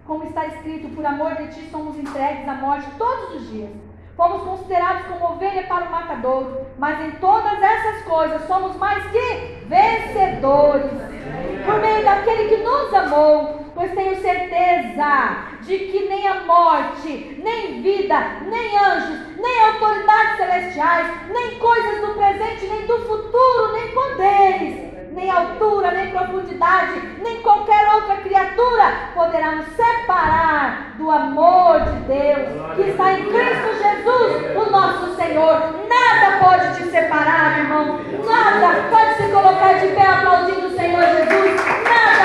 como 0.06 0.24
está 0.24 0.46
escrito, 0.46 0.94
por 0.94 1.04
amor 1.06 1.36
de 1.36 1.48
ti 1.48 1.70
somos 1.70 1.98
entregues 1.98 2.48
à 2.48 2.54
morte 2.54 2.90
todos 2.98 3.36
os 3.36 3.48
dias. 3.50 3.70
Fomos 4.16 4.42
considerados 4.42 5.06
como 5.06 5.32
ovelha 5.32 5.66
para 5.66 5.86
o 5.86 5.90
matadouro, 5.90 6.66
mas 6.78 7.00
em 7.00 7.12
todas 7.12 7.62
essas 7.62 8.02
coisas 8.04 8.42
somos 8.46 8.76
mais 8.76 9.02
que 9.10 9.64
vencedores. 9.66 11.19
Por 11.64 11.80
meio 11.80 12.04
daquele 12.04 12.48
que 12.48 12.62
nos 12.62 12.94
amou, 12.94 13.64
pois 13.74 13.92
tenho 13.92 14.16
certeza 14.20 15.50
de 15.62 15.78
que 15.78 16.08
nem 16.08 16.26
a 16.26 16.40
morte, 16.40 17.40
nem 17.42 17.82
vida, 17.82 18.18
nem 18.42 18.78
anjos, 18.78 19.36
nem 19.36 19.64
autoridades 19.64 20.36
celestiais, 20.36 21.06
nem 21.28 21.58
coisas 21.58 22.00
do 22.00 22.14
presente, 22.14 22.66
nem 22.66 22.86
do 22.86 22.98
futuro, 22.98 23.72
nem 23.72 23.88
poderes 23.88 24.90
nem 25.12 25.30
altura, 25.30 25.90
nem 25.90 26.10
profundidade, 26.10 27.00
nem 27.22 27.42
qualquer 27.42 27.94
outra 27.94 28.16
criatura 28.16 29.10
poderá 29.14 29.56
nos 29.56 29.66
separar 29.74 30.94
do 30.96 31.10
amor 31.10 31.80
de 31.80 32.00
Deus 32.06 32.76
que 32.76 32.90
está 32.90 33.12
em 33.14 33.24
Cristo 33.24 33.68
Jesus, 33.82 34.56
o 34.56 34.70
nosso 34.70 35.16
Senhor. 35.16 35.79
Nada 36.20 36.36
pode 36.36 36.74
te 36.74 36.90
separar, 36.90 37.60
irmão. 37.60 37.98
Nada 38.28 38.82
pode 38.90 39.14
se 39.14 39.22
colocar 39.32 39.72
de 39.78 39.86
pé 39.86 40.02
aplaudindo 40.02 40.66
o 40.66 40.76
Senhor 40.76 41.02
Jesus. 41.02 41.64
Nada 41.82 42.19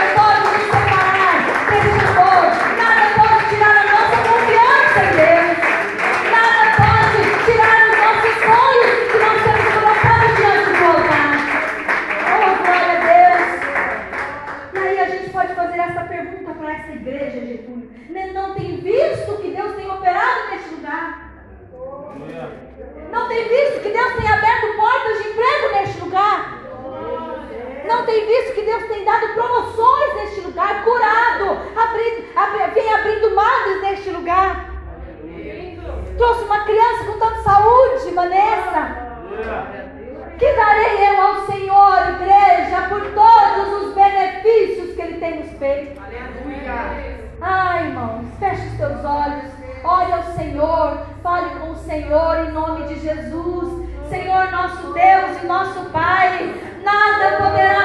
nosso 54.75 54.93
Deus 54.93 55.41
e 55.41 55.45
nosso 55.45 55.89
Pai. 55.91 56.53
Nada 56.83 57.37
poderá 57.37 57.84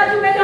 verdade, 0.00 0.16
o 0.16 0.22
melhor. 0.22 0.39